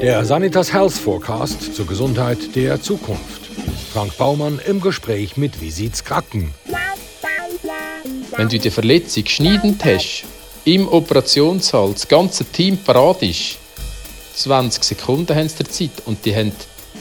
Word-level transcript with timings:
Der 0.00 0.24
Sanitas 0.24 0.72
Health 0.72 0.92
Forecast 0.92 1.74
zur 1.74 1.86
Gesundheit 1.86 2.56
der 2.56 2.80
Zukunft. 2.80 3.50
Frank 3.92 4.16
Baumann 4.16 4.58
im 4.66 4.80
Gespräch 4.80 5.36
mit 5.36 5.60
Visits 5.60 6.02
Kraken. 6.02 6.54
Wenn 8.34 8.48
du 8.48 8.58
die 8.58 8.70
Verletzung 8.70 9.26
schneidend 9.26 9.84
hast, 9.84 10.24
im 10.64 10.88
Operationssaal 10.88 11.92
das 11.92 12.08
ganze 12.08 12.46
Team 12.46 12.78
parat 12.78 13.22
ist, 13.22 13.58
20 14.36 14.82
Sekunden 14.82 15.36
haben 15.36 15.50
sie 15.50 15.64
Zeit 15.64 16.02
und 16.06 16.24
die, 16.24 16.34
haben, 16.34 16.52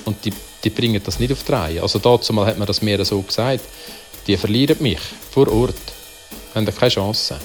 und 0.04 0.26
die, 0.26 0.34
die 0.64 0.70
bringen 0.70 1.02
das 1.02 1.20
nicht 1.20 1.32
auf 1.32 1.44
die 1.44 1.54
Reihe. 1.54 1.82
Also 1.82 2.00
dazu 2.00 2.34
mal 2.34 2.46
hat 2.46 2.58
man 2.58 2.68
das 2.68 2.82
mir 2.82 3.04
so 3.06 3.22
gesagt, 3.22 3.62
die 4.28 4.36
verlieren 4.36 4.82
mich 4.82 5.00
vor 5.32 5.48
Ort, 5.48 5.76
haben 6.54 6.66
keine 6.66 6.92
Chance. 6.92 7.40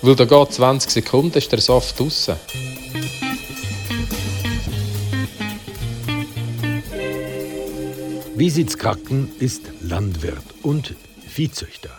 Weil 0.00 0.16
da 0.16 0.24
geht 0.24 0.52
20 0.52 0.90
Sekunden, 0.90 1.38
ist 1.38 1.52
der 1.52 1.60
Saft 1.60 1.96
draussen. 8.42 8.46
Wisitz-Kracken 8.46 9.30
ist 9.38 9.62
Landwirt 9.82 10.42
und 10.62 10.94
Viehzüchter 11.28 11.90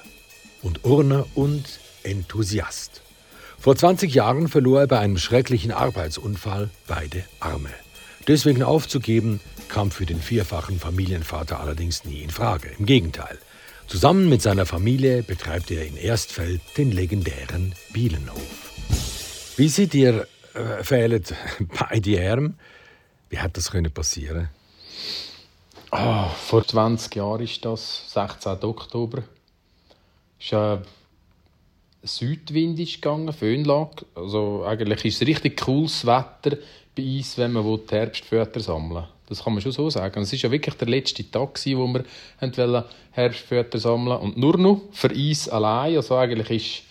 und 0.61 0.83
Urner 0.83 1.25
und 1.35 1.79
Enthusiast. 2.03 3.01
Vor 3.57 3.75
20 3.77 4.13
Jahren 4.13 4.49
verlor 4.49 4.81
er 4.81 4.87
bei 4.87 4.99
einem 4.99 5.17
schrecklichen 5.17 5.71
Arbeitsunfall 5.71 6.69
beide 6.85 7.23
Arme. 7.39 7.69
Deswegen 8.27 8.61
aufzugeben, 8.61 9.39
kam 9.69 9.89
für 9.89 10.05
den 10.05 10.19
vierfachen 10.19 10.79
Familienvater 10.79 11.59
allerdings 11.59 12.03
nie 12.03 12.21
in 12.21 12.29
Frage. 12.29 12.71
Im 12.77 12.85
Gegenteil. 12.85 13.37
Zusammen 13.87 14.29
mit 14.29 14.41
seiner 14.41 14.65
Familie 14.65 15.23
betreibt 15.23 15.71
er 15.71 15.85
in 15.85 15.95
Erstfeld 15.95 16.61
den 16.77 16.91
legendären 16.91 17.73
Bielenhof. 17.93 19.53
Wie 19.57 19.69
sieht 19.69 19.93
ihr 19.93 20.27
äh, 20.53 20.83
fehlt 20.83 21.33
beide 21.89 22.31
Arme? 22.31 22.53
Wie 23.29 23.39
hat 23.39 23.55
das 23.57 23.71
können 23.71 23.93
passieren? 23.93 24.49
Oh, 25.95 26.25
vor 26.25 26.65
20 26.65 27.15
Jahren 27.17 27.43
ist 27.43 27.63
das, 27.63 28.11
16. 28.13 28.63
Oktober. 28.63 29.21
Es 30.39 30.47
ist 30.47 30.53
ein 30.53 30.81
Südwind 32.01 32.79
gegangen, 32.79 33.31
Föhnlage. 33.31 34.03
Also 34.15 34.63
eigentlich 34.65 35.05
ist 35.05 35.21
es 35.21 35.27
richtig 35.27 35.61
cooles 35.61 36.03
Wetter 36.07 36.57
bei 36.95 37.03
uns, 37.03 37.37
wenn 37.37 37.53
man 37.53 37.63
die 37.63 37.93
Herbstföter 37.95 38.59
sammeln 38.59 39.05
Das 39.29 39.43
kann 39.43 39.53
man 39.53 39.61
schon 39.61 39.71
so 39.71 39.87
sagen. 39.91 40.23
Es 40.23 40.31
war 40.31 40.39
ja 40.39 40.49
wirklich 40.49 40.73
der 40.73 40.87
letzte 40.87 41.29
Tag, 41.29 41.59
wo 41.63 41.87
wir 41.87 42.03
Herbstföter 43.11 43.77
sammeln 43.77 44.17
Und 44.17 44.35
nur 44.35 44.57
noch 44.57 44.81
für 44.93 45.09
uns 45.09 45.47
allein. 45.47 45.95
Also 45.95 46.15
eigentlich 46.15 46.49
ist 46.49 46.83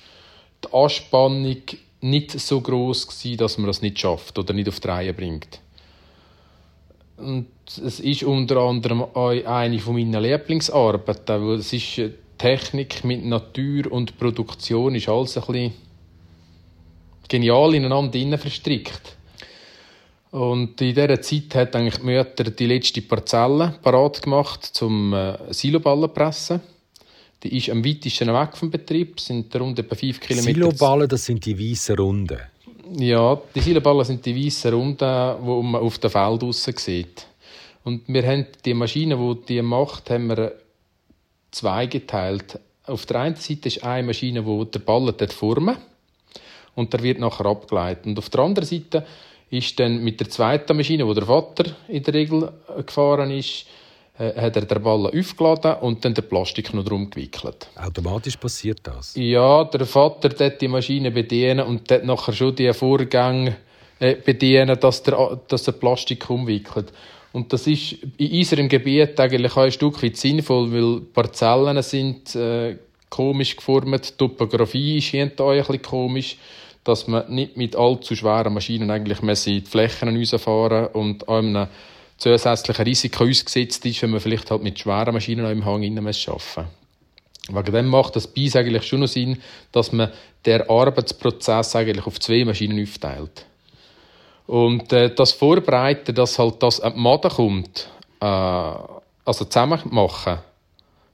die 0.65 0.73
Anspannung 0.73 1.61
nicht 2.03 2.41
so 2.41 2.61
groß 2.61 3.09
dass 3.37 3.59
man 3.59 3.67
das 3.67 3.83
nicht 3.83 3.99
schafft 3.99 4.39
oder 4.39 4.55
nicht 4.55 4.69
auf 4.69 4.79
die 4.79 4.87
Reihe 4.87 5.13
bringt. 5.13 5.59
Und 7.17 7.47
es 7.67 8.01
ist 8.01 8.23
unter 8.23 8.57
anderem 8.57 9.05
eine 9.15 9.81
meiner 9.87 10.21
Lieblingsarbeiten, 10.21 11.47
weil 11.47 11.59
es 11.59 11.73
ist 11.73 11.99
äh, 11.99 12.11
Technik 12.39 13.05
mit 13.05 13.25
Natur 13.25 13.93
und 13.93 14.19
Produktion 14.19 14.95
ist 14.95 15.09
alles 15.09 15.37
ein 15.37 15.45
bisschen 15.47 15.73
genial 17.29 17.75
ineinander 17.75 18.39
verstrickt. 18.39 19.17
Und 20.33 20.81
in 20.81 20.95
dieser 20.95 21.21
Zeit 21.21 21.55
hat 21.55 21.77
eigentlich 21.77 21.99
die 21.99 22.07
Mutter 22.07 22.45
die 22.45 22.67
letzte 22.67 23.03
Parzelle 23.03 23.75
parat 23.83 24.23
gemacht 24.23 24.65
zum 24.65 25.13
äh, 25.13 25.53
Siloballen 25.53 26.13
pressen. 26.13 26.61
Die 27.43 27.57
ist 27.57 27.71
am 27.71 27.85
weitesten 27.85 28.33
weg 28.33 28.57
vom 28.57 28.71
Betrieb, 28.71 29.21
sind 29.21 29.55
rund 29.57 29.79
etwa 29.79 29.95
5 29.95 30.21
Kilometer. 30.21 30.55
Siloballen, 30.55 31.09
das 31.09 31.25
sind 31.25 31.45
die 31.45 31.59
weißen 31.59 31.97
Runden. 31.97 32.39
Ja, 32.95 33.41
die 33.55 33.61
Siloballen 33.61 34.05
sind 34.05 34.25
die 34.27 34.45
weißen 34.45 34.73
Runden, 34.73 34.99
die 34.99 35.63
man 35.63 35.81
auf 35.81 35.99
dem 35.99 36.11
Feld 36.11 36.43
draussen 36.43 36.77
sieht. 36.77 37.27
Und 37.85 38.03
wir 38.07 38.27
haben 38.27 38.47
die 38.65 38.75
Maschine, 38.75 39.17
die 39.17 39.47
die 39.47 39.63
macht, 39.63 40.11
haben 40.11 40.29
wir 40.29 40.53
zweigeteilt. 41.51 42.59
Auf 42.85 43.07
der 43.07 43.21
einen 43.21 43.37
Seite 43.37 43.69
ist 43.69 43.83
eine 43.83 44.07
Maschine, 44.07 44.43
die 44.43 44.71
der 44.71 44.81
Ball 44.81 45.15
formen 45.29 45.77
und 46.75 46.93
der 46.93 47.03
wird 47.03 47.19
nachher 47.19 47.47
abgeleitet. 47.47 48.07
Und 48.07 48.19
auf 48.19 48.29
der 48.31 48.41
anderen 48.41 48.69
Seite 48.69 49.07
ist 49.51 49.79
dann 49.79 50.03
mit 50.03 50.21
der 50.21 50.29
zweiten 50.29 50.77
Maschine, 50.77 51.07
wo 51.07 51.15
der 51.15 51.27
Vater 51.27 51.77
in 51.89 52.03
der 52.03 52.15
Regel 52.15 52.53
gefahren 52.85 53.31
ist, 53.31 53.67
äh, 54.23 54.41
hat 54.41 54.55
er 54.55 54.63
den 54.63 54.83
Ball 54.83 55.07
aufgeladen 55.07 55.75
und 55.81 56.05
dann 56.05 56.15
den 56.15 56.29
Plastik 56.29 56.73
noch 56.75 56.85
drum 56.85 57.11
gewickelt. 57.11 57.67
Automatisch 57.75 58.37
passiert 58.37 58.79
das? 58.85 59.15
Ja, 59.17 59.65
der 59.65 59.85
Vater 59.85 60.29
dort 60.29 60.61
die 60.61 60.69
Maschine 60.69 61.11
bedienen 61.11 61.67
und 61.67 61.91
dort 61.91 62.05
nachher 62.05 62.33
schon 62.33 62.55
die 62.55 62.73
Vorgänge 62.73 63.57
äh, 63.99 64.15
bedienen, 64.15 64.79
dass 64.79 65.03
der, 65.03 65.41
dass 65.49 65.65
der 65.65 65.73
Plastik 65.73 66.31
umwickelt. 66.31 66.93
Und 67.33 67.53
das 67.53 67.67
ist 67.67 67.97
in 68.17 68.39
unserem 68.39 68.69
Gebiet 68.69 69.19
eigentlich 69.19 69.57
auch 69.57 69.63
ein 69.63 69.73
Stück 69.73 70.01
weit 70.03 70.17
sinnvoll, 70.17 70.73
weil 70.73 71.01
Parzellen 71.01 71.83
sind 71.83 72.37
äh, 72.37 72.77
komisch 73.09 73.57
geformt, 73.57 74.09
die 74.09 74.17
Topografie 74.17 74.99
ist 74.99 75.07
hier 75.07 75.33
auch 75.39 75.51
ein 75.51 75.59
bisschen 75.59 75.83
komisch, 75.83 76.37
dass 76.85 77.09
man 77.09 77.33
nicht 77.35 77.57
mit 77.57 77.75
allzu 77.75 78.15
schweren 78.15 78.55
Maschinen 78.55 78.91
eigentlich 78.91 79.19
die 79.19 79.61
Flächen 79.63 80.17
rausfahren 80.17 80.87
und 80.93 81.29
einem 81.29 81.67
zusätzlichen 82.23 82.85
Risiko 82.85 83.25
ausgesetzt 83.25 83.85
ist, 83.85 84.03
wenn 84.03 84.11
man 84.11 84.21
vielleicht 84.21 84.51
halt 84.51 84.63
mit 84.63 84.79
schweren 84.79 85.13
Maschinen 85.13 85.45
im 85.45 85.65
Hang 85.65 85.83
arbeiten 85.83 86.05
muss. 86.05 86.29
Wegen 87.49 87.73
dem 87.73 87.89
macht 87.89 88.15
das 88.15 88.29
Beis 88.29 88.55
eigentlich 88.55 88.85
schon 88.85 89.01
noch 89.01 89.09
Sinn, 89.09 89.43
dass 89.73 89.91
man 89.91 90.13
den 90.47 90.63
Arbeitsprozess 90.63 91.75
eigentlich 91.75 92.07
auf 92.07 92.21
zwei 92.21 92.45
Maschinen 92.45 92.81
aufteilt. 92.81 93.47
Und 94.47 94.93
äh, 94.93 95.13
das 95.13 95.33
Vorbereiten, 95.33 96.15
dass 96.15 96.39
halt 96.39 96.63
das 96.63 96.81
an 96.81 96.95
die 96.95 97.01
Made 97.01 97.29
kommt, 97.29 97.89
äh, 98.21 98.25
also 98.25 99.45
zusammen 99.45 99.81
machen, 99.91 100.39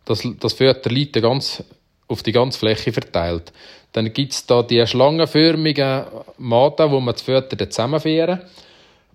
das, 0.05 0.27
das 0.41 0.53
führt 0.53 0.85
der 0.85 0.93
Leute 0.93 1.23
ganz, 1.23 1.63
auf 2.09 2.23
die 2.23 2.33
ganze 2.33 2.59
Fläche 2.59 2.93
verteilt. 2.93 3.53
Dann 3.93 4.13
gibt 4.13 4.33
es 4.33 4.45
da 4.45 4.63
die 4.63 4.87
schlangenförmigen 4.87 6.05
Maden, 6.37 6.91
wo 6.91 7.01
man 7.01 7.15
die 7.15 7.25
Fötter 7.25 7.71
zusammenführen 7.71 8.41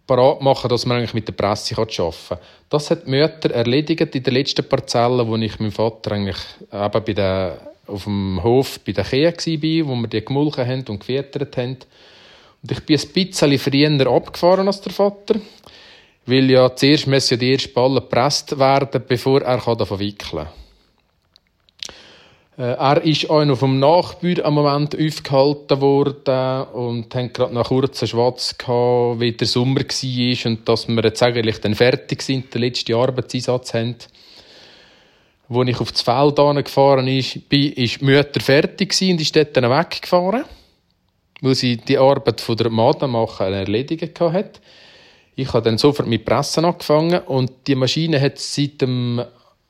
parat 0.05 0.41
machen, 0.41 0.69
dass 0.69 0.85
man 0.85 0.97
eigentlich 0.97 1.13
mit 1.13 1.27
der 1.27 1.33
Presse 1.33 1.77
arbeiten 1.77 2.13
kann. 2.27 2.37
Das 2.69 2.89
hat 2.91 3.05
die 3.05 3.11
Mütter 3.11 3.51
erledigt 3.51 4.15
in 4.15 4.23
der 4.23 4.33
letzten 4.33 4.67
Parzelle, 4.67 5.27
wo 5.27 5.35
ich 5.37 5.59
meinem 5.59 5.71
Vater 5.71 6.11
eigentlich 6.11 6.37
eben 6.71 7.03
bei 7.05 7.13
der, 7.13 7.73
auf 7.87 8.03
dem 8.03 8.41
Hof 8.43 8.79
bei 8.79 8.91
der 8.91 9.05
Kühe 9.05 9.31
war, 9.31 9.87
wo 9.87 9.95
wir 9.95 10.07
die 10.07 10.25
gemulchen 10.25 10.67
haben 10.67 10.85
und 10.89 10.99
gefüttert 10.99 11.55
haben. 11.57 11.77
Und 12.61 12.71
ich 12.71 12.79
bin 12.85 12.99
ein 12.99 13.07
bisschen 13.09 13.59
früher 13.59 14.07
abgefahren 14.07 14.67
als 14.67 14.81
der 14.81 14.93
Vater, 14.93 15.35
weil 16.25 16.49
ja 16.49 16.73
zuerst 16.75 17.07
müssen 17.07 17.33
ja 17.33 17.37
die 17.37 17.53
ersten 17.53 17.73
Ballen 17.73 17.95
gepresst 17.95 18.57
werden, 18.57 19.03
bevor 19.07 19.41
er 19.41 19.75
davon 19.75 19.99
wickeln 19.99 20.45
kann. 20.45 20.62
Äh, 22.55 22.73
er 22.73 23.03
ist 23.03 23.29
auch 23.29 23.43
noch 23.43 23.57
vom 23.57 23.79
Nachbür 23.79 24.45
am 24.45 24.53
Moment 24.53 24.95
aufgehalten 24.95 25.81
worden 25.81 26.67
und 26.73 27.15
hat 27.15 27.33
gerade 27.33 27.53
noch 27.53 27.69
kurz 27.69 28.03
einen 28.03 28.09
Schwatz 28.09 28.57
gehabt, 28.57 29.19
wie 29.19 29.31
der 29.31 29.47
Sommer 29.47 29.81
war 29.81 30.51
und 30.51 30.69
dass 30.69 30.87
wir 30.87 31.03
jetzt 31.03 31.23
eigentlich 31.23 31.59
dann 31.61 31.73
fertig 31.73 32.21
sind, 32.21 32.53
den 32.53 32.61
letzten 32.61 32.93
Arbeitseinsatz 32.93 33.73
haben. 33.73 33.95
Als 35.49 35.69
ich 35.69 35.79
auf 35.79 35.91
das 35.91 36.01
Feld 36.01 36.35
gefahren 36.65 37.05
bin, 37.05 37.23
war 37.23 37.41
die 37.51 37.97
Mutter 38.01 38.39
fertig 38.39 38.95
und 39.01 39.21
ist 39.21 39.35
dort 39.35 39.57
dann 39.57 39.69
weggefahren, 39.69 40.45
weil 41.41 41.55
sie 41.55 41.77
die 41.77 41.97
Arbeit 41.97 42.39
von 42.39 42.55
der 42.55 42.69
Madenmacher 42.69 43.47
erledigt 43.47 44.19
hat. 44.19 44.61
Ich 45.35 45.51
habe 45.53 45.63
dann 45.63 45.79
sofort 45.79 46.07
mit 46.07 46.25
Pressen 46.25 46.65
angefangen 46.65 47.21
und 47.21 47.51
die 47.65 47.75
Maschine 47.75 48.21
hat 48.21 48.37
seit 48.37 48.81
dem 48.81 49.23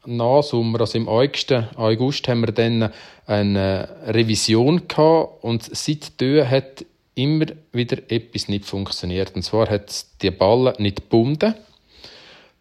Nachsommer, 0.05 0.81
also 0.81 0.97
im 0.97 1.07
August, 1.07 1.51
August 1.51 2.27
haben 2.27 2.41
wir 2.41 2.51
dann 2.51 2.91
eine 3.25 3.89
Revision 4.07 4.87
gehabt 4.87 5.43
und 5.43 5.63
seitdem 5.63 6.49
hat 6.49 6.85
immer 7.15 7.45
wieder 7.71 7.97
etwas 8.09 8.47
nicht 8.47 8.65
funktioniert. 8.65 9.35
Und 9.35 9.43
zwar 9.43 9.69
hat 9.69 10.05
die 10.21 10.31
Balle 10.31 10.73
nicht 10.77 10.97
gebunden. 10.97 11.53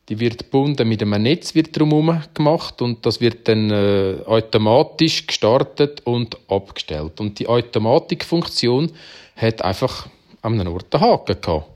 Die 0.09 0.19
wird 0.19 0.39
gebunden 0.39 0.89
mit 0.89 1.01
einem 1.01 1.23
Netz 1.23 1.55
wird 1.55 1.77
drumherum 1.79 2.23
gemacht 2.35 2.83
und 2.83 3.07
das 3.07 3.21
wird 3.21 3.47
dann 3.49 3.71
äh, 3.71 4.17
automatisch 4.27 5.27
gestartet 5.27 6.03
und 6.05 6.37
abgestellt. 6.49 7.21
Und 7.21 7.39
die 7.39 7.47
Automatikfunktion 7.47 8.93
hat 9.37 9.63
einfach 9.63 10.09
an 10.43 10.61
einem 10.61 10.73
Ort 10.73 10.95
einen 10.95 11.05
Haken 11.05 11.41
gehabt. 11.41 11.72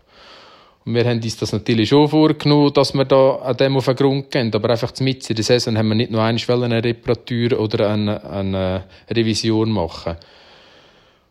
Wir 0.89 1.05
haben 1.05 1.21
uns 1.21 1.37
das 1.37 1.53
natürlich 1.53 1.89
schon 1.89 2.07
vorgenommen, 2.07 2.73
dass 2.73 2.95
wir 2.95 3.05
da 3.05 3.37
an 3.37 3.57
dem 3.57 3.77
auf 3.77 3.87
den 3.87 3.97
Grund 3.97 4.31
gehen. 4.31 4.55
Aber 4.55 4.71
einfach 4.71 4.93
mit 5.01 5.29
in 5.29 5.35
der 5.35 5.45
Saison 5.45 5.77
haben 5.77 5.89
wir 5.89 5.97
nicht 5.97 6.13
nur 6.13 6.23
eine 6.23 6.85
Reparatur 6.85 7.59
oder 7.59 7.91
eine, 7.91 8.23
eine 8.25 8.85
Revision 9.11 9.73
machen. 9.73 10.17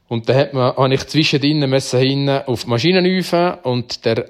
Und 0.10 0.28
dann 0.28 0.36
hat 0.36 0.54
man, 0.54 0.76
habe 0.76 0.94
ich 0.94 1.08
zwischendrin 1.08 1.70
müssen 1.70 2.00
hin 2.02 2.30
auf 2.30 2.66
die 2.66 2.70
Maschine 2.70 3.58
und 3.64 4.04
der 4.04 4.30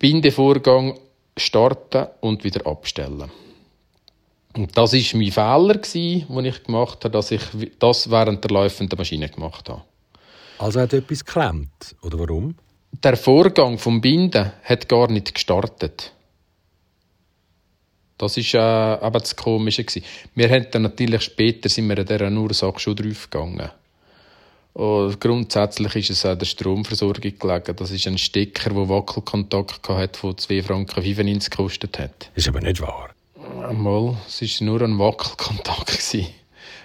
Bindevorgang 0.00 0.98
starten 1.36 2.08
und 2.20 2.42
wieder 2.42 2.66
abstellen. 2.66 3.30
Und 4.56 4.76
das 4.76 4.92
war 4.94 5.20
mein 5.20 5.30
Fehler, 5.30 5.80
den 6.28 6.44
ich 6.44 6.64
gemacht 6.64 7.04
habe, 7.04 7.12
dass 7.12 7.30
ich 7.30 7.42
das 7.78 8.10
während 8.10 8.42
der 8.42 8.50
laufenden 8.50 8.98
Maschine 8.98 9.28
gemacht 9.28 9.68
habe. 9.68 9.82
Also 10.58 10.80
hat 10.80 10.92
etwas 10.92 11.24
geklemmt, 11.24 11.94
oder 12.02 12.18
warum? 12.18 12.56
Der 13.02 13.16
Vorgang 13.16 13.78
vom 13.78 14.00
Binden 14.00 14.52
hat 14.64 14.88
gar 14.88 15.10
nicht 15.10 15.34
gestartet. 15.34 16.12
Das 18.18 18.36
ist 18.36 18.54
äh, 18.54 18.58
aber 18.58 19.20
das 19.20 19.36
Komische 19.36 19.84
gewesen. 19.84 20.04
Wir 20.34 20.48
haben 20.48 20.66
dann 20.70 20.82
natürlich 20.82 21.22
später 21.22 21.68
sind 21.68 21.88
wir 21.88 21.98
an 21.98 22.06
dieser 22.06 22.30
Ursache 22.30 22.80
schon 22.80 22.96
draufgegangen. 22.96 23.70
Und 24.72 25.20
grundsätzlich 25.20 25.96
ist 25.96 26.10
es 26.10 26.26
an 26.26 26.38
der 26.38 26.46
Stromversorgung 26.46 27.38
gelegen. 27.38 27.76
Das 27.76 27.90
ist 27.90 28.06
ein 28.06 28.18
Stecker, 28.18 28.70
der 28.70 28.88
Wackelkontakt 28.88 29.88
hatte, 29.88 30.20
der 30.20 30.30
2,95 30.30 30.62
Franken 30.62 31.38
gekostet 31.38 31.98
hat. 31.98 32.30
Ist 32.34 32.48
aber 32.48 32.60
nicht 32.60 32.80
wahr. 32.80 33.10
Mal, 33.72 34.16
es 34.26 34.42
war 34.42 34.66
nur 34.66 34.82
ein 34.82 34.98
Wackelkontakt. 34.98 36.16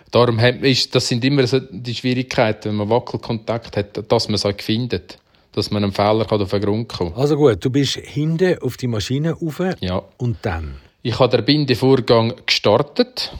Darum 0.09 0.39
ist, 0.39 0.93
das 0.93 1.07
sind 1.07 1.23
immer 1.23 1.47
so 1.47 1.59
die 1.59 1.95
Schwierigkeiten, 1.95 2.69
wenn 2.69 2.75
man 2.75 2.89
Wackelkontakt 2.89 3.77
hat, 3.77 4.11
dass 4.11 4.27
man 4.27 4.35
es 4.35 4.45
halt 4.45 4.61
findet. 4.61 5.17
Dass 5.53 5.69
man 5.69 5.83
einen 5.83 5.91
Fehler 5.91 6.31
auf 6.31 6.49
den 6.49 6.61
Grund 6.61 6.89
kommen 6.89 7.13
Also 7.15 7.35
gut, 7.35 7.63
du 7.63 7.69
bist 7.69 7.95
hinten 7.95 8.57
auf 8.59 8.77
die 8.77 8.87
Maschine 8.87 9.33
rauf 9.33 9.61
ja. 9.79 10.01
und 10.17 10.37
dann? 10.43 10.77
Ich 11.01 11.19
habe 11.19 11.35
den 11.35 11.45
Bindevorgang 11.45 12.35
gestartet 12.45 13.33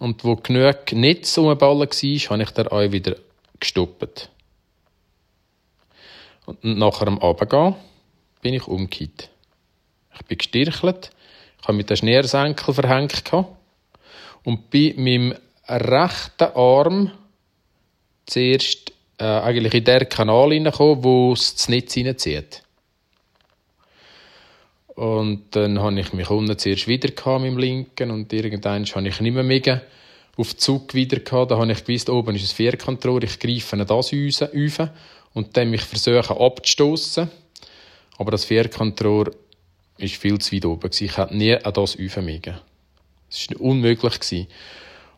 und 0.00 0.24
wo 0.24 0.36
genug 0.36 0.92
Netz 0.92 1.38
umgeballen 1.38 1.80
war, 1.80 2.30
habe 2.30 2.42
ich 2.42 2.50
den 2.50 2.68
auch 2.68 2.92
wieder 2.92 3.16
gestoppt. 3.60 4.30
Und 6.44 6.62
nach 6.64 7.02
dem 7.04 7.18
Abgehen 7.18 7.74
bin 8.42 8.54
ich 8.54 8.66
umgekehrt. 8.66 9.30
Ich 10.14 10.26
bin 10.26 10.38
gestirchelt, 10.38 11.10
ich 11.60 11.68
habe 11.68 11.76
mit 11.76 11.90
dem 11.90 11.96
Schneersenkel 11.96 12.74
verhängt 12.74 13.32
und 14.44 14.70
bin 14.70 15.02
mit 15.02 15.14
dem 15.14 15.34
rechten 15.68 16.54
Arm 16.54 17.10
zuerst 18.26 18.92
äh, 19.18 19.24
eigentlich 19.24 19.74
in 19.74 19.84
der 19.84 20.04
Kanal 20.06 20.52
hineingekommen, 20.52 21.04
wo 21.04 21.32
es 21.32 21.54
das 21.54 21.68
Netz 21.68 21.94
hineinzieht. 21.94 22.62
Und 24.94 25.54
dann 25.54 25.78
habe 25.78 26.00
ich 26.00 26.12
mich 26.14 26.30
unten 26.30 26.58
zuerst 26.58 26.88
wieder 26.88 27.08
mit 27.38 27.50
dem 27.50 27.58
linken 27.58 28.10
und 28.10 28.32
irgendwann 28.32 28.86
habe 28.86 29.08
ich 29.08 29.20
nicht 29.20 29.34
mehr 29.34 29.42
mega 29.42 29.82
auf 30.38 30.54
den 30.54 30.58
Zug 30.58 30.94
wieder 30.94 31.18
gehabt. 31.20 31.50
Da 31.50 31.58
habe 31.58 31.70
ich 31.70 31.84
gewusst, 31.84 32.08
oben 32.08 32.34
ist 32.34 32.50
ein 32.50 32.56
Vierkantrohr, 32.56 33.22
ich 33.22 33.38
greife 33.38 33.76
das 33.76 34.12
raus 34.12 34.42
und 35.34 35.56
dann 35.56 35.70
mich 35.70 35.82
versuchen 35.82 36.38
abzustoßen. 36.38 37.28
Aber 38.16 38.30
das 38.30 38.46
Vierkantrohr 38.46 39.26
war 39.98 40.08
viel 40.08 40.38
zu 40.38 40.54
weit 40.54 40.64
oben. 40.64 40.90
Ich 40.98 41.16
hätte 41.16 41.36
nie 41.36 41.54
an 41.54 41.72
das 41.74 41.98
mögen. 41.98 42.54
Es 43.30 43.50
war 43.50 43.60
unmöglich. 43.60 44.48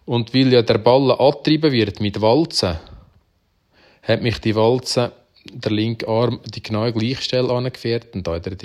Und 0.06 0.34
weil 0.34 0.52
ja 0.52 0.62
der 0.62 0.78
Ball 0.78 1.12
angetrieben 1.12 1.70
wird 1.70 2.00
mit 2.00 2.20
Walzen, 2.20 2.78
hat 4.08 4.22
mich 4.22 4.38
die 4.38 4.56
Walze 4.56 5.12
der 5.52 5.72
linke 5.72 6.08
Arm 6.08 6.40
die 6.44 6.62
genaue 6.62 6.92
gleiche 6.92 7.22
Stelle 7.22 7.52
angeführt 7.52 8.14
und 8.14 8.26
da 8.26 8.38
dort 8.38 8.64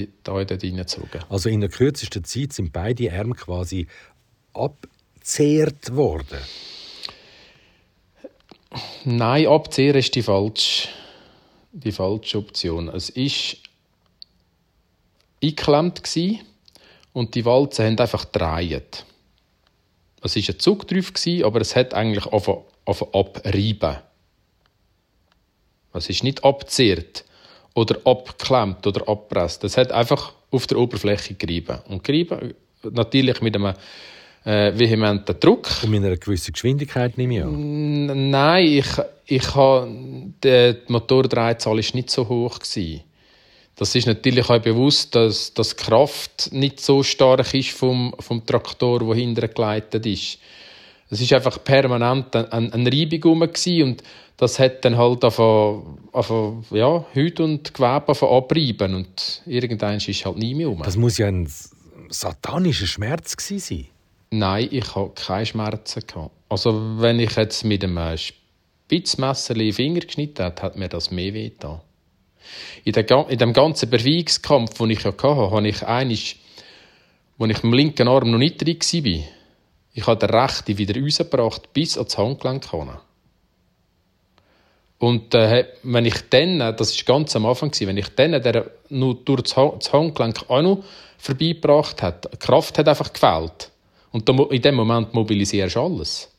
reingezogen. 0.63 1.23
Also 1.29 1.49
in 1.49 1.61
der 1.61 1.69
kürzesten 1.69 2.23
Zeit 2.23 2.53
sind 2.53 2.73
beide 2.73 3.11
Arme 3.11 3.35
quasi 3.35 3.87
abzehrt 4.53 5.95
worden? 5.95 6.39
Nein, 9.05 9.47
abzehren 9.47 9.99
ist 9.99 10.15
die 10.15 10.23
falsche, 10.23 10.87
die 11.71 11.91
falsche 11.91 12.39
Option. 12.39 12.89
Es 12.89 13.15
war 13.15 13.59
eingeklemmt 15.43 16.01
und 17.13 17.35
die 17.35 17.45
Walzen 17.45 17.85
haben 17.85 17.99
einfach 17.99 18.31
gedreht. 18.31 19.05
Es 20.21 20.35
war 20.35 20.43
ein 20.47 20.59
Zug 20.59 20.87
drauf, 20.87 21.11
aber 21.43 21.61
es 21.61 21.75
hat 21.75 21.93
eigentlich 21.93 22.25
abreiben. 22.25 23.97
Es 25.93 26.09
ist 26.09 26.23
nicht 26.23 26.43
abzehrt 26.43 27.23
oder 27.73 27.99
abgeklemmt 28.05 28.85
oder 28.85 29.07
abpresst. 29.07 29.63
Es 29.63 29.77
hat 29.77 29.91
einfach 29.91 30.33
auf 30.51 30.67
der 30.67 30.77
Oberfläche 30.77 31.33
gerieben. 31.35 31.79
Und 31.87 32.03
gerieben 32.03 32.53
natürlich 32.91 33.41
mit 33.41 33.55
einem 33.55 33.73
äh, 34.45 34.77
vehementen 34.77 35.39
Druck. 35.39 35.69
Und 35.83 35.91
mit 35.91 36.03
einer 36.03 36.17
gewissen 36.17 36.53
Geschwindigkeit 36.53 37.17
nehme 37.17 37.37
ich 37.37 37.43
an? 37.43 38.29
Nein, 38.29 38.65
ich, 38.65 38.87
ich 39.25 39.55
habe, 39.55 39.89
die 40.43 40.75
Motordrehzahl 40.87 41.77
war 41.77 41.95
nicht 41.95 42.09
so 42.09 42.27
hoch. 42.27 42.59
Gewesen. 42.59 43.01
Das 43.75 43.95
ist 43.95 44.05
natürlich 44.05 44.49
auch 44.49 44.61
bewusst, 44.61 45.15
dass, 45.15 45.53
dass 45.53 45.75
die 45.75 45.83
Kraft 45.83 46.51
nicht 46.51 46.79
so 46.79 47.01
stark 47.01 47.53
ist 47.53 47.71
vom, 47.71 48.13
vom 48.19 48.45
Traktor, 48.45 48.99
der 48.99 49.15
hinten 49.15 49.51
geleitet 49.53 50.05
ist. 50.05 50.37
Es 51.13 51.21
ist 51.21 51.31
einfach 51.31 51.63
permanent 51.63 52.35
eine, 52.35 52.73
eine 52.73 52.91
Reibung 52.91 53.41
und 53.41 54.03
das 54.37 54.57
hat 54.57 54.83
dann 54.83 54.97
halt 54.97 55.23
auf, 55.23 55.37
auf 55.39 56.31
ja, 56.71 57.05
Haut 57.15 57.39
und 57.39 57.71
Gewebe 57.71 58.29
abreiben 58.31 58.95
und 58.95 59.43
irgendwann 59.45 59.97
ist 59.97 60.25
halt 60.25 60.37
nie 60.37 60.55
mehr 60.55 60.71
um. 60.71 60.81
Das 60.81 60.97
muss 60.97 61.19
ja 61.19 61.27
ein 61.27 61.47
satanischer 62.09 62.87
Schmerz 62.87 63.35
sein. 63.39 63.85
Nein, 64.31 64.69
ich 64.71 64.95
hatte 64.95 65.11
keine 65.15 65.45
Schmerzen. 65.45 66.03
Also 66.49 66.99
wenn 66.99 67.19
ich 67.19 67.35
jetzt 67.35 67.63
mit 67.63 67.83
einem 67.83 68.17
Spitzmesser 68.17 69.55
in 69.55 69.73
Finger 69.73 69.99
geschnitten 69.99 70.43
habe, 70.43 70.61
hat 70.63 70.77
mir 70.77 70.89
das 70.89 71.11
mehr 71.11 71.35
wehgetan. 71.35 71.81
In, 72.83 72.93
in 72.95 73.37
dem 73.37 73.53
ganzen 73.53 73.89
Bewegungskampf, 73.89 74.79
den 74.79 74.89
ich 74.89 75.03
ja 75.03 75.11
hatte, 75.11 75.27
habe 75.27 75.67
ich 75.67 75.83
einig, 75.83 76.39
wo 77.37 77.45
ich 77.45 77.61
mit 77.61 77.63
dem 77.63 77.73
linken 77.73 78.07
Arm 78.07 78.31
noch 78.31 78.39
nicht 78.39 78.59
drin 78.59 78.79
war, 78.79 79.23
ich 79.93 80.07
habe 80.07 80.19
den 80.19 80.35
rechten 80.35 80.77
wieder 80.77 80.99
rausgebracht, 80.99 81.71
bis 81.73 81.97
ans 81.97 82.17
Handgelenk 82.17 82.69
hinein. 82.69 82.97
Und 84.97 85.35
äh, 85.35 85.67
wenn 85.83 86.05
ich 86.05 86.29
dann, 86.29 86.59
das 86.59 86.97
war 86.97 87.15
ganz 87.17 87.35
am 87.35 87.45
Anfang, 87.45 87.71
wenn 87.81 87.97
ich 87.97 88.09
dann 88.15 88.41
der 88.41 88.71
nur 88.89 89.15
durch 89.15 89.41
das 89.41 89.91
Handgelenk 89.91 90.49
auch 90.49 90.61
noch 90.61 90.83
vorbeigebracht 91.17 92.01
hat, 92.01 92.31
die 92.31 92.37
Kraft 92.37 92.77
hat 92.77 92.87
einfach 92.87 93.11
gefehlt. 93.11 93.69
Und 94.11 94.29
in 94.29 94.61
dem 94.61 94.75
Moment 94.75 95.13
mobilisierst 95.13 95.75
du 95.75 95.81
alles. 95.81 96.29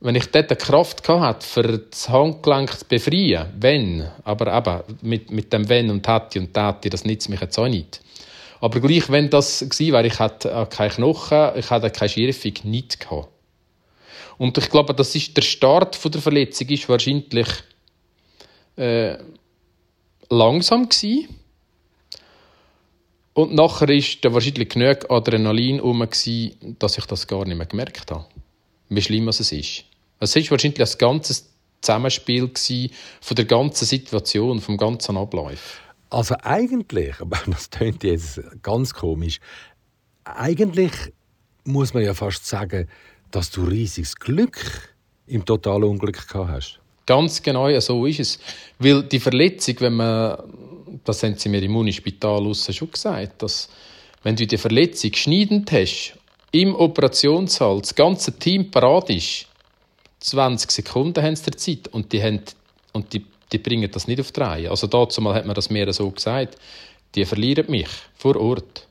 Wenn 0.00 0.16
ich 0.16 0.26
dort 0.26 0.50
die 0.50 0.56
Kraft 0.56 1.08
hatte, 1.08 1.46
für 1.46 1.78
das 1.78 2.08
Handgelenk 2.08 2.78
zu 2.78 2.84
befreien, 2.84 3.46
wenn, 3.58 4.08
aber 4.24 4.54
eben 4.54 4.98
mit, 5.00 5.30
mit 5.30 5.52
dem 5.52 5.68
Wenn 5.68 5.90
und 5.90 6.06
Hätte 6.06 6.40
und 6.40 6.52
Täte, 6.52 6.90
das 6.90 7.04
nützt 7.04 7.30
mich 7.30 7.40
jetzt 7.40 7.58
auch 7.58 7.68
nicht. 7.68 8.00
Aber 8.60 8.80
gleich, 8.80 9.10
wenn 9.10 9.30
das 9.30 9.60
gewesen 9.60 9.92
wäre, 9.92 10.06
ich 10.06 10.18
hatte 10.18 10.66
keine 10.70 10.90
Knochen, 10.90 11.50
ich 11.56 11.70
hatte 11.70 11.90
keine 11.90 12.08
Schärfung, 12.08 12.52
nichts 12.64 12.98
gehabt. 12.98 13.28
Und 14.38 14.58
ich 14.58 14.70
glaube, 14.70 14.94
das 14.94 15.14
ist 15.14 15.36
der 15.36 15.42
Start 15.42 16.02
der 16.04 16.20
Verletzung 16.20 16.68
ist 16.68 16.88
wahrscheinlich 16.88 17.48
äh, 18.76 19.16
langsam 20.28 20.88
gewesen. 20.88 21.28
Und 23.34 23.52
nachher 23.52 23.88
ist 23.90 24.24
da 24.24 24.32
wahrscheinlich 24.32 24.68
genug 24.68 25.10
Adrenalin 25.10 25.76
herum, 25.76 26.06
dass 26.78 26.98
ich 26.98 27.06
das 27.06 27.26
gar 27.26 27.44
nicht 27.44 27.56
mehr 27.56 27.66
gemerkt 27.66 28.10
habe. 28.10 28.26
Wie 28.88 29.02
schlimm 29.02 29.28
es 29.28 29.40
ist. 29.40 29.84
Es 30.20 30.36
war 30.36 30.50
wahrscheinlich 30.50 30.80
ein 30.80 30.98
ganzes 30.98 31.50
Zusammenspiel 31.80 32.50
von 33.20 33.34
der 33.34 33.44
ganzen 33.44 33.84
Situation, 33.84 34.60
vom 34.60 34.76
ganzen 34.76 35.16
Ablauf. 35.16 35.80
Also 36.14 36.36
eigentlich, 36.42 37.20
aber 37.20 37.40
das 37.46 37.70
klingt 37.70 38.04
jetzt 38.04 38.40
ganz 38.62 38.94
komisch, 38.94 39.40
eigentlich 40.22 40.92
muss 41.64 41.92
man 41.92 42.04
ja 42.04 42.14
fast 42.14 42.46
sagen, 42.46 42.88
dass 43.32 43.50
du 43.50 43.64
riesiges 43.64 44.14
Glück 44.14 44.94
im 45.26 45.44
totalen 45.44 45.84
Unglück 45.84 46.28
gehabt 46.28 46.50
hast. 46.50 46.80
Ganz 47.06 47.42
genau, 47.42 47.78
so 47.80 48.06
ist 48.06 48.20
es. 48.20 48.38
Weil 48.78 49.02
die 49.02 49.18
Verletzung, 49.18 49.74
wenn 49.80 49.94
man, 49.94 50.38
das 51.02 51.22
haben 51.24 51.34
sie 51.34 51.48
mir 51.48 51.62
im 51.62 51.74
Unispital 51.74 52.54
schon 52.54 52.90
gesagt, 52.92 53.42
dass 53.42 53.68
wenn 54.22 54.36
du 54.36 54.46
die 54.46 54.56
Verletzung 54.56 55.12
schneidend 55.14 55.72
hast, 55.72 56.16
im 56.52 56.76
Operationssaal, 56.76 57.80
das 57.80 57.94
ganze 57.94 58.38
Team 58.38 58.70
parat 58.70 59.10
ist, 59.10 59.46
20 60.20 60.70
Sekunden 60.70 61.22
haben 61.22 61.34
sie 61.34 61.50
Zeit 61.50 61.88
und 61.88 62.12
die, 62.12 62.22
haben, 62.22 62.40
und 62.92 63.12
die, 63.12 63.26
die 63.54 63.58
bringen 63.58 63.88
das 63.90 64.08
nicht 64.08 64.20
auf 64.20 64.32
die 64.32 64.40
Reihe. 64.40 64.70
Also 64.70 64.88
dazu 64.88 65.20
mal 65.20 65.34
hat 65.34 65.46
man 65.46 65.54
das 65.54 65.70
mir 65.70 65.90
so 65.92 66.10
gesagt, 66.10 66.58
die 67.14 67.24
verlieren 67.24 67.70
mich 67.70 67.88
vor 68.16 68.34
Ort, 68.36 68.88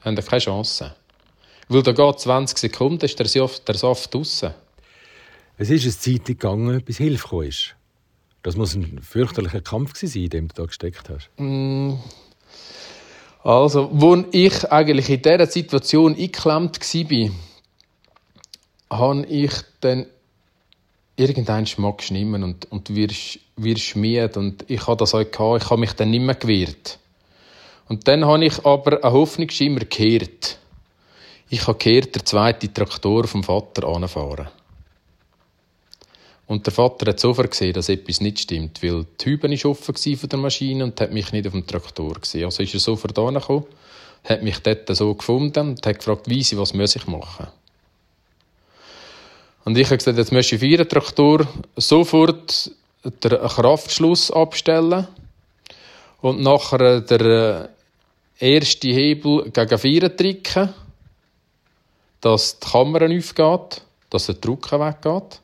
haben 0.00 0.16
keine 0.16 0.40
Chance. 0.40 0.94
Weil 1.68 1.82
da 1.82 1.92
geht 1.92 2.20
20 2.20 2.56
Sekunden, 2.56 3.04
ist 3.04 3.18
der 3.18 3.28
Saft, 3.28 3.68
der 3.68 3.74
Saft 3.74 4.14
draussen. 4.14 4.54
Es 5.58 5.68
ist 5.68 5.82
eine 5.82 5.92
Zeit 5.92 6.26
gegangen, 6.26 6.82
bis 6.82 6.96
Hilfe 6.96 7.28
kam. 7.28 7.50
Das 8.42 8.56
muss 8.56 8.74
ein 8.74 9.00
fürchterlicher 9.02 9.60
Kampf 9.60 9.96
sein, 9.96 10.22
in 10.22 10.30
dem 10.30 10.48
du 10.48 10.54
da 10.54 10.64
gesteckt 10.64 11.10
hast. 11.10 11.28
Mm. 11.36 11.94
Also, 13.42 13.90
wo 13.92 14.24
ich 14.32 14.72
eigentlich 14.72 15.10
in 15.10 15.20
dieser 15.20 15.46
Situation 15.46 16.14
eingeklemmt 16.14 16.80
war, 16.80 17.30
habe 18.98 19.26
ich 19.26 19.52
dann 19.80 20.06
irgendeinen 21.16 21.66
Schmack 21.66 21.98
geschnitten 21.98 22.42
und, 22.42 22.70
und 22.70 22.94
wirst, 22.94 23.38
wirst 23.56 23.96
müde. 23.96 24.38
Und 24.38 24.64
ich 24.68 24.86
habe 24.86 24.96
das 24.96 25.14
auch 25.14 25.30
gehabt, 25.30 25.62
ich 25.62 25.70
habe 25.70 25.80
mich 25.80 25.92
dann 25.92 26.10
nicht 26.10 26.22
mehr 26.22 26.34
gewehrt. 26.34 26.98
Und 27.88 28.06
dann 28.08 28.24
habe 28.26 28.44
ich 28.44 28.64
aber 28.64 29.02
eine 29.02 29.12
Hoffnungsschimmer 29.12 29.80
gekehrt 29.80 30.58
ich 31.48 31.66
habe 31.66 31.78
gehört, 31.78 32.14
der 32.14 32.24
zweite 32.24 32.72
Traktor 32.72 33.26
vom 33.26 33.44
Vater 33.44 33.86
anfahren. 33.86 34.48
Und 36.48 36.66
der 36.66 36.72
Vater 36.72 37.10
hat 37.10 37.20
sofort 37.20 37.50
gesehen, 37.50 37.72
dass 37.72 37.88
etwas 37.88 38.20
nicht 38.20 38.40
stimmt, 38.40 38.82
weil 38.82 39.06
die 39.20 39.24
Hüben 39.24 39.50
war 39.50 39.70
offen 39.70 40.16
von 40.16 40.28
der 40.28 40.38
Maschine 40.38 40.84
und 40.84 41.00
hat 41.00 41.12
mich 41.12 41.32
nicht 41.32 41.46
auf 41.46 41.52
dem 41.52 41.66
Traktor 41.66 42.14
gesehen. 42.14 42.44
Also 42.44 42.62
ist 42.62 42.74
er 42.74 42.80
sofort 42.80 43.18
hergekommen, 43.18 43.64
hat 44.24 44.42
mich 44.42 44.58
dort 44.58 44.94
so 44.96 45.14
gefunden 45.14 45.70
und 45.70 45.86
hat 45.86 45.98
gefragt, 45.98 46.28
wie 46.28 46.44
was 46.56 46.74
muss 46.74 46.96
ich 46.96 47.06
machen? 47.06 47.48
Und 49.66 49.76
ich 49.76 49.86
habe 49.88 49.96
gesagt, 49.96 50.16
jetzt 50.16 50.30
möchte 50.30 50.54
ich 50.54 50.60
für 50.60 50.66
Ihren 50.66 50.88
Traktor 50.88 51.44
sofort 51.74 52.70
den 53.02 53.30
Kraftschluss 53.32 54.30
abstellen 54.30 55.08
und 56.20 56.40
nachher 56.40 57.00
den 57.00 57.66
ersten 58.38 58.92
Hebel 58.92 59.50
gegen 59.50 59.78
Vieren 59.78 60.16
drücken, 60.16 60.72
dass 62.20 62.60
die 62.60 62.66
Kamera 62.68 63.06
aufgeht, 63.06 63.82
dass 64.08 64.26
der 64.26 64.36
Druck 64.36 64.70
weggeht. 64.70 65.40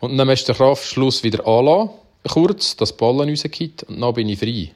Und 0.00 0.16
dann 0.16 0.26
musst 0.26 0.48
du 0.48 0.52
den 0.52 0.58
Kraftschluss 0.58 1.22
wieder 1.22 1.46
anlassen, 1.46 1.90
kurz, 2.28 2.74
dass 2.74 2.90
die 2.90 2.98
Ballen 2.98 3.30
rausgeht 3.30 3.84
und 3.84 4.00
dann 4.00 4.12
bin 4.12 4.28
ich 4.28 4.40
frei. 4.40 4.72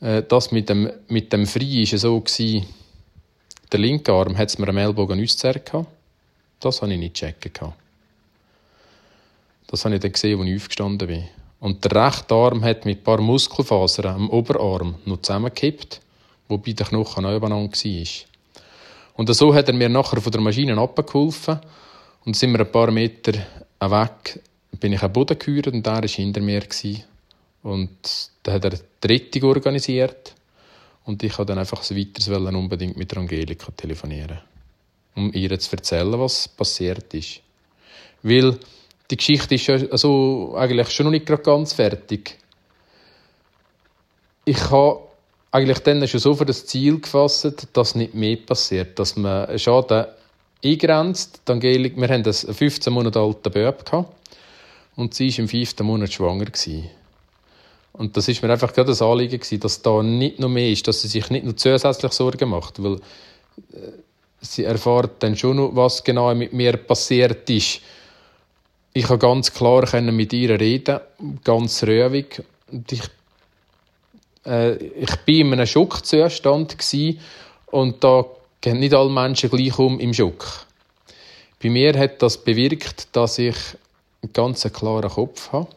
Äh, 0.00 0.24
das 0.24 0.50
mit 0.50 0.68
dem, 0.68 0.90
mit 1.06 1.32
dem 1.32 1.46
Frei 1.46 1.84
war 1.88 1.98
so, 1.98 2.24
der 3.76 3.82
linke 3.82 4.10
Arm 4.10 4.38
hat 4.38 4.58
mir 4.58 4.68
am 4.68 4.78
Ellbogen 4.78 5.22
ausgezerrt. 5.22 5.70
Das 6.60 6.80
habe 6.80 6.94
ich 6.94 6.98
nicht 6.98 7.14
checken. 7.14 7.74
Das 9.66 9.84
habe 9.84 9.96
ich 9.96 10.00
dann 10.00 10.12
gesehen, 10.12 10.40
als 10.40 10.48
ich 10.48 10.56
aufgestanden 10.56 11.06
bin. 11.06 11.24
Und 11.60 11.84
der 11.84 12.06
rechte 12.06 12.34
Arm 12.34 12.64
hat 12.64 12.86
mit 12.86 13.00
ein 13.00 13.04
paar 13.04 13.20
Muskelfasern 13.20 14.14
am 14.14 14.30
Oberarm 14.30 14.94
noch 15.04 15.20
zusammengekippt, 15.20 16.00
wobei 16.48 16.72
der 16.72 16.86
Knochen 16.86 17.24
noch 17.24 17.36
übereinander 17.36 17.70
war. 17.70 18.06
Und 19.16 19.34
so 19.34 19.54
hat 19.54 19.68
er 19.68 19.74
mir 19.74 19.90
nachher 19.90 20.22
von 20.22 20.32
der 20.32 20.40
Maschine 20.40 20.78
abgeholfen 20.78 21.60
und 22.24 22.34
sind 22.34 22.52
wir 22.52 22.60
ein 22.60 22.72
paar 22.72 22.90
Meter 22.90 23.34
weg, 23.78 24.40
bin 24.80 24.94
ich 24.94 25.02
am 25.02 25.12
Boden 25.12 25.38
gehört 25.38 25.66
und 25.66 25.86
er 25.86 25.96
war 25.96 26.08
hinter 26.08 26.40
mir. 26.40 26.62
Und 27.62 28.30
dann 28.42 28.54
hat 28.54 28.64
er 28.64 28.70
die 28.70 29.06
Rettung 29.06 29.50
organisiert 29.50 30.35
und 31.06 31.22
ich 31.22 31.38
wollte 31.38 31.52
dann 31.52 31.60
einfach 31.60 31.82
so 31.82 31.96
weiter 31.96 32.58
unbedingt 32.58 32.96
mit 32.96 33.16
Angelika 33.16 33.70
telefonieren, 33.72 34.38
um 35.14 35.32
ihr 35.32 35.58
zu 35.58 35.74
erzählen, 35.74 36.18
was 36.18 36.48
passiert 36.48 37.14
ist. 37.14 37.40
Weil 38.22 38.58
die 39.10 39.16
Geschichte 39.16 39.54
ist 39.54 39.70
also 39.70 40.54
eigentlich 40.56 40.90
schon 40.90 41.04
noch 41.04 41.12
nicht 41.12 41.26
ganz 41.26 41.72
fertig. 41.72 42.36
Ich 44.44 44.60
habe 44.70 45.00
eigentlich 45.52 45.78
dann 45.78 46.06
schon 46.08 46.20
so 46.20 46.34
für 46.34 46.44
das 46.44 46.66
Ziel 46.66 47.00
gefasst, 47.00 47.68
dass 47.72 47.94
nicht 47.94 48.14
mehr 48.14 48.36
passiert, 48.36 48.98
dass 48.98 49.16
man 49.16 49.56
Schaden 49.58 50.06
eingrenzt. 50.64 51.40
Die 51.46 51.52
Angelika, 51.52 51.96
wir 52.00 52.08
hatten 52.08 52.24
einen 52.24 52.54
15 52.54 52.92
Monate 52.92 53.20
alten 53.20 53.52
Bub 53.52 54.06
und 54.96 55.14
sie 55.14 55.30
war 55.30 55.38
im 55.38 55.48
fünften 55.48 55.86
Monat 55.86 56.12
schwanger. 56.12 56.46
Gewesen. 56.46 56.90
Und 57.98 58.16
das 58.16 58.28
ist 58.28 58.42
mir 58.42 58.50
einfach 58.50 58.72
gerade 58.72 58.88
das 58.88 59.02
Anliegen 59.02 59.38
gewesen, 59.38 59.60
dass 59.60 59.82
da 59.82 60.02
nicht 60.02 60.38
noch 60.38 60.48
mehr 60.48 60.70
ist, 60.70 60.86
dass 60.86 61.02
sie 61.02 61.08
sich 61.08 61.30
nicht 61.30 61.44
nur 61.44 61.56
zusätzlich 61.56 62.12
Sorgen 62.12 62.50
macht, 62.50 62.82
weil 62.82 62.96
äh, 62.96 62.98
sie 64.40 64.64
erfahrt 64.64 65.22
dann 65.22 65.36
schon 65.36 65.56
noch, 65.56 65.74
was 65.74 66.04
genau 66.04 66.34
mit 66.34 66.52
mir 66.52 66.76
passiert 66.76 67.48
ist 67.48 67.80
ich 68.96 69.04
konnte 69.04 69.26
ganz 69.26 69.52
klar 69.52 70.00
mit 70.00 70.32
ihr 70.32 70.58
reden, 70.58 71.00
ganz 71.44 71.82
ruhig. 71.82 72.42
Und 72.72 72.90
ich, 72.90 73.02
äh, 74.46 74.74
ich 74.76 75.10
war 75.10 75.28
in 75.28 75.52
einem 75.52 75.66
Schockzustand 75.66 76.74
und 77.66 78.02
da 78.02 78.24
gehen 78.62 78.78
nicht 78.78 78.94
alle 78.94 79.10
Menschen 79.10 79.50
gleich 79.50 79.78
um 79.78 80.00
im 80.00 80.14
Schock. 80.14 80.64
Bei 81.62 81.68
mir 81.68 81.92
hat 81.98 82.22
das 82.22 82.38
bewirkt, 82.38 83.08
dass 83.14 83.38
ich 83.38 83.56
einen 84.22 84.32
ganz 84.32 84.62
klaren 84.72 85.10
Kopf 85.10 85.52
habe, 85.52 85.68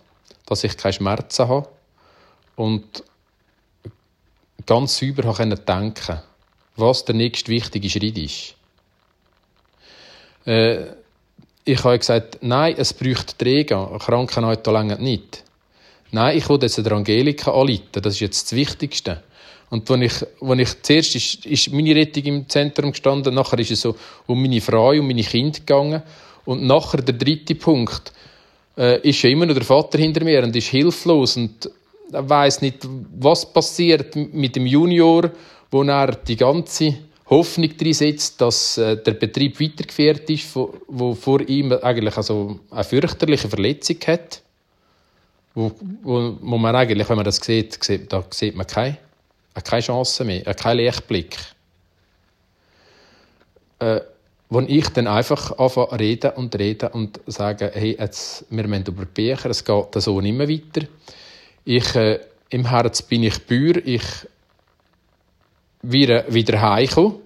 dass 0.45 0.63
ich 0.63 0.77
keine 0.77 0.93
Schmerzen 0.93 1.49
habe 1.49 1.67
und 2.59 3.03
ganz 4.65 4.97
sauber 4.97 5.33
denken 5.55 6.19
was 6.75 7.03
der 7.05 7.15
nächste 7.15 7.51
wichtige 7.51 7.89
Schritt 7.89 8.17
ist. 8.17 8.55
Äh, 10.45 10.85
ich 11.65 11.83
habe 11.83 11.99
gesagt, 11.99 12.39
nein, 12.41 12.75
es 12.77 12.93
braucht 12.93 13.37
Träger, 13.37 13.97
Krankenhäuser 13.99 14.71
länger 14.71 14.97
nicht. 14.97 15.43
Nein, 16.11 16.37
ich 16.37 16.47
will 16.49 16.59
jetzt 16.61 16.77
der 16.77 16.91
Angelika 16.93 17.51
anleiten, 17.51 18.01
das 18.01 18.15
ist 18.15 18.21
jetzt 18.21 18.43
das 18.43 18.57
Wichtigste. 18.57 19.23
Und 19.69 19.89
wenn 19.89 20.01
ich, 20.01 20.25
wenn 20.41 20.59
ich 20.59 20.81
zuerst 20.81 21.15
ist, 21.15 21.45
ist 21.45 21.71
meine 21.71 21.95
Rettung 21.95 22.23
im 22.23 22.49
Zentrum 22.49 22.91
gestanden, 22.91 23.35
nachher 23.35 23.59
ist 23.59 23.71
es 23.71 23.81
so 23.81 23.95
um 24.25 24.41
meine 24.41 24.61
Frau 24.61 24.89
und 24.89 25.07
meine 25.07 25.23
Kinder 25.23 25.59
gegangen 25.59 26.01
und 26.45 26.63
nachher 26.63 27.01
der 27.01 27.15
dritte 27.15 27.55
Punkt 27.55 28.13
äh, 28.77 28.99
ist 29.07 29.21
ja 29.21 29.29
immer 29.29 29.45
noch 29.45 29.53
der 29.53 29.63
Vater 29.63 29.97
hinter 29.97 30.23
mir 30.23 30.43
und 30.43 30.55
ist 30.55 30.67
hilflos 30.67 31.37
und 31.37 31.69
weiß 32.11 32.61
nicht, 32.61 32.87
was 33.19 33.51
passiert 33.51 34.15
mit 34.15 34.55
dem 34.55 34.65
Junior, 34.65 35.31
wo 35.71 35.83
er 35.83 36.15
die 36.15 36.35
ganze 36.35 36.95
Hoffnung 37.29 37.77
drin 37.77 37.93
setzt, 37.93 38.41
dass 38.41 38.77
äh, 38.77 38.97
der 38.97 39.13
Betrieb 39.13 39.59
weitergeführt 39.59 40.29
ist, 40.29 40.55
wo, 40.55 41.13
vor 41.13 41.41
ihm 41.41 41.71
eigentlich 41.73 42.17
also 42.17 42.59
eine 42.71 42.83
fürchterliche 42.83 43.47
Verletzung 43.47 43.97
hat, 44.07 44.41
wo, 45.53 45.71
wo, 46.01 46.37
wo 46.41 46.57
man 46.57 46.75
eigentlich, 46.75 47.07
wenn 47.07 47.17
man 47.17 47.25
das 47.25 47.37
sieht, 47.37 47.83
sieht 47.83 48.11
da 48.11 48.23
sieht 48.31 48.55
man 48.55 48.65
keine, 48.65 48.97
keine 49.63 49.81
Chance 49.81 50.25
mehr, 50.25 50.41
keinen 50.55 50.77
Lichtblick. 50.77 51.37
Äh, 53.77 54.01
wo 54.49 54.61
ich 54.61 54.89
dann 54.89 55.05
einfach 55.05 55.57
anfange 55.59 55.99
reden 55.99 56.31
und 56.31 56.57
reden 56.57 56.89
und 56.89 57.19
sage, 57.27 57.71
hey, 57.71 57.95
jetzt, 57.99 58.45
wir 58.49 58.67
müssen 58.67 58.87
über 58.87 59.05
Bücher, 59.05 59.51
es 59.51 59.63
geht 59.63 59.93
so 59.93 60.19
nicht 60.21 60.35
mehr 60.35 60.49
weiter. 60.49 60.87
Ich, 61.71 61.93
äh, 61.93 62.19
Im 62.49 62.67
Herz 62.67 63.03
bin 63.03 63.21
ich 63.21 63.45
Bauer, 63.45 63.77
ich 63.85 64.01
wieder, 65.83 66.25
wieder 66.33 66.59
heimkommen. 66.59 67.17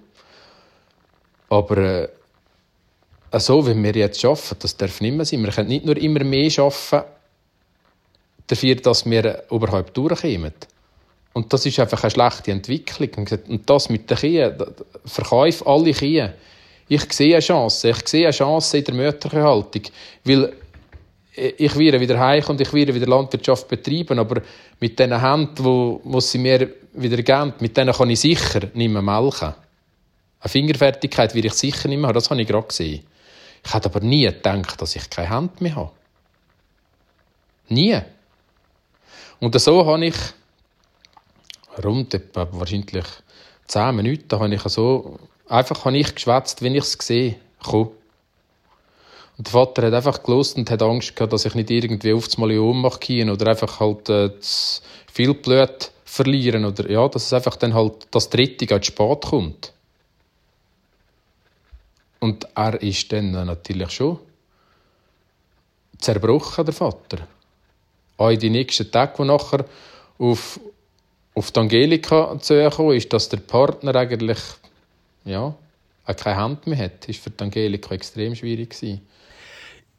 Aber 1.48 1.78
äh, 1.78 2.08
so 3.38 3.66
wie 3.66 3.82
wir 3.82 3.94
jetzt 3.94 4.22
arbeiten, 4.22 4.56
das 4.58 4.76
darf 4.76 5.00
nicht 5.00 5.16
mehr 5.16 5.24
sein. 5.24 5.42
Wir 5.42 5.50
können 5.50 5.68
nicht 5.70 5.86
nur 5.86 5.96
immer 5.96 6.22
mehr 6.24 6.50
arbeiten, 6.58 7.08
dafür, 8.46 8.74
dass 8.74 9.08
wir 9.08 9.44
überhaupt 9.50 9.96
durchkommen. 9.96 10.52
Und 11.32 11.50
das 11.50 11.64
ist 11.64 11.80
einfach 11.80 12.04
eine 12.04 12.10
schlechte 12.10 12.50
Entwicklung. 12.50 13.26
Und 13.48 13.70
das 13.70 13.88
mit 13.88 14.10
den 14.10 14.18
Kühen, 14.18 14.62
verkaufe 15.06 15.66
alle 15.66 15.92
Kühe. 15.94 16.34
Ich 16.88 17.10
sehe 17.14 17.36
eine 17.36 17.40
Chance. 17.40 17.88
Ich 17.88 18.06
sehe 18.06 18.26
eine 18.26 18.32
Chance 18.32 18.76
in 18.76 18.84
der 18.84 18.94
mütterlichen 18.94 19.42
Haltung. 19.42 19.82
Weil 20.22 20.52
ich 21.36 21.76
werde 21.76 22.00
wieder 22.00 22.18
heim 22.18 22.44
und 22.46 22.60
ich 22.60 22.72
werde 22.72 22.94
wieder 22.94 23.06
Landwirtschaft 23.06 23.68
betreiben, 23.68 24.18
aber 24.18 24.42
mit 24.78 24.98
diesen 24.98 25.20
Händen, 25.20 25.64
wo, 25.64 26.00
wo 26.04 26.20
sie 26.20 26.38
mir 26.38 26.72
wieder 26.92 27.22
geben, 27.22 27.54
mit 27.60 27.76
denen 27.76 27.92
kann 27.92 28.10
ich 28.10 28.20
sicher 28.20 28.68
nicht 28.72 28.90
mehr 28.90 29.02
melken. 29.02 29.54
Eine 30.40 30.48
Fingerfertigkeit 30.50 31.34
werde 31.34 31.48
ich 31.48 31.54
sicher 31.54 31.88
nicht 31.88 31.98
mehr 31.98 32.08
haben, 32.08 32.14
das 32.14 32.30
habe 32.30 32.40
ich 32.40 32.46
gerade 32.46 32.68
gesehen. 32.68 33.04
Ich 33.64 33.74
hätte 33.74 33.88
aber 33.88 34.00
nie 34.00 34.26
gedacht, 34.26 34.80
dass 34.80 34.94
ich 34.94 35.10
keine 35.10 35.30
Hand 35.30 35.60
mehr 35.60 35.74
habe. 35.74 35.90
Nie. 37.68 38.00
Und 39.40 39.58
so 39.58 39.86
habe 39.86 40.06
ich 40.06 40.16
rund 41.82 42.14
etwa 42.14 42.46
wahrscheinlich 42.52 43.06
zehn 43.66 43.96
Minuten 43.96 44.38
habe 44.38 44.54
ich 44.54 44.62
so 44.62 45.18
einfach 45.48 45.84
habe 45.84 45.96
ich 45.96 46.14
geschwätzt, 46.14 46.62
wenn 46.62 46.74
ich 46.74 46.84
es 46.84 46.92
sehe. 46.92 47.36
Komm. 47.62 47.90
Und 49.36 49.46
der 49.46 49.52
Vater 49.52 49.86
hat 49.86 49.94
einfach 49.94 50.22
gelost 50.22 50.56
und 50.56 50.70
hat 50.70 50.82
Angst 50.82 51.16
gehabt, 51.16 51.32
dass 51.32 51.44
ich 51.44 51.54
nicht 51.54 51.70
irgendwie 51.70 52.12
auf 52.12 52.26
das 52.26 52.38
Million 52.38 52.80
mache 52.80 53.32
oder 53.32 53.50
einfach 53.50 53.80
halt 53.80 54.08
äh, 54.08 54.30
viel 55.12 55.34
Blut 55.34 55.90
verlieren 56.04 56.64
oder 56.64 56.88
ja, 56.88 57.08
dass 57.08 57.26
es 57.26 57.32
einfach 57.32 57.56
dann 57.56 57.74
halt 57.74 58.06
das 58.12 58.30
Dritte 58.30 58.66
ganz 58.66 58.86
spät 58.86 59.22
kommt. 59.22 59.72
Und 62.20 62.46
er 62.54 62.80
ist 62.80 63.12
dann 63.12 63.32
natürlich 63.32 63.90
schon 63.90 64.18
zerbrochen, 65.98 66.64
der 66.64 66.74
Vater. 66.74 67.26
Auch 68.16 68.30
in 68.30 68.38
den 68.38 68.52
nächsten 68.52 68.90
Tagen, 68.90 69.24
die 69.24 69.28
nachher 69.28 69.64
auf, 70.18 70.60
auf 71.34 71.50
die 71.50 71.60
Angelika 71.60 72.38
zu 72.40 72.54
ist, 72.92 73.12
dass 73.12 73.28
der 73.28 73.38
Partner 73.38 73.94
eigentlich 73.96 74.38
ja, 75.24 75.54
keine 76.06 76.36
Hand 76.36 76.66
mehr 76.66 76.78
hat, 76.78 77.08
ist 77.08 77.20
für 77.20 77.30
die 77.30 77.42
Angelika 77.42 77.94
extrem 77.94 78.34
schwierig 78.36 78.70
gewesen. 78.70 79.00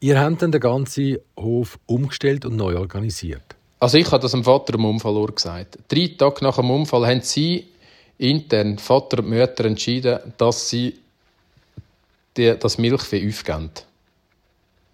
Ihr 0.00 0.20
habt 0.20 0.42
dann 0.42 0.52
den 0.52 0.60
ganzen 0.60 1.18
Hof 1.38 1.78
umgestellt 1.86 2.44
und 2.44 2.56
neu 2.56 2.76
organisiert. 2.76 3.56
Also 3.80 3.98
ich 3.98 4.10
habe 4.10 4.22
das 4.22 4.32
dem 4.32 4.44
Vater 4.44 4.74
im 4.74 4.84
Unfall 4.84 5.26
gesagt. 5.26 5.78
Drei 5.88 6.10
Tage 6.18 6.44
nach 6.44 6.56
dem 6.56 6.70
Unfall 6.70 7.06
haben 7.06 7.22
sie 7.22 7.66
intern, 8.18 8.78
Vater 8.78 9.18
und 9.18 9.30
Mutter, 9.30 9.64
entschieden, 9.64 10.18
dass 10.38 10.68
sie 10.70 10.98
das 12.34 12.78
Milchvieh 12.78 13.28
aufgeben. 13.28 13.70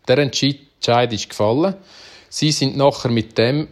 Der 0.07 0.19
Entscheid 0.19 1.13
ist 1.13 1.29
gefallen. 1.29 1.75
Sie 2.29 2.53
sind 2.53 2.77
nachher 2.77 3.11
mit 3.11 3.37
dem 3.39 3.69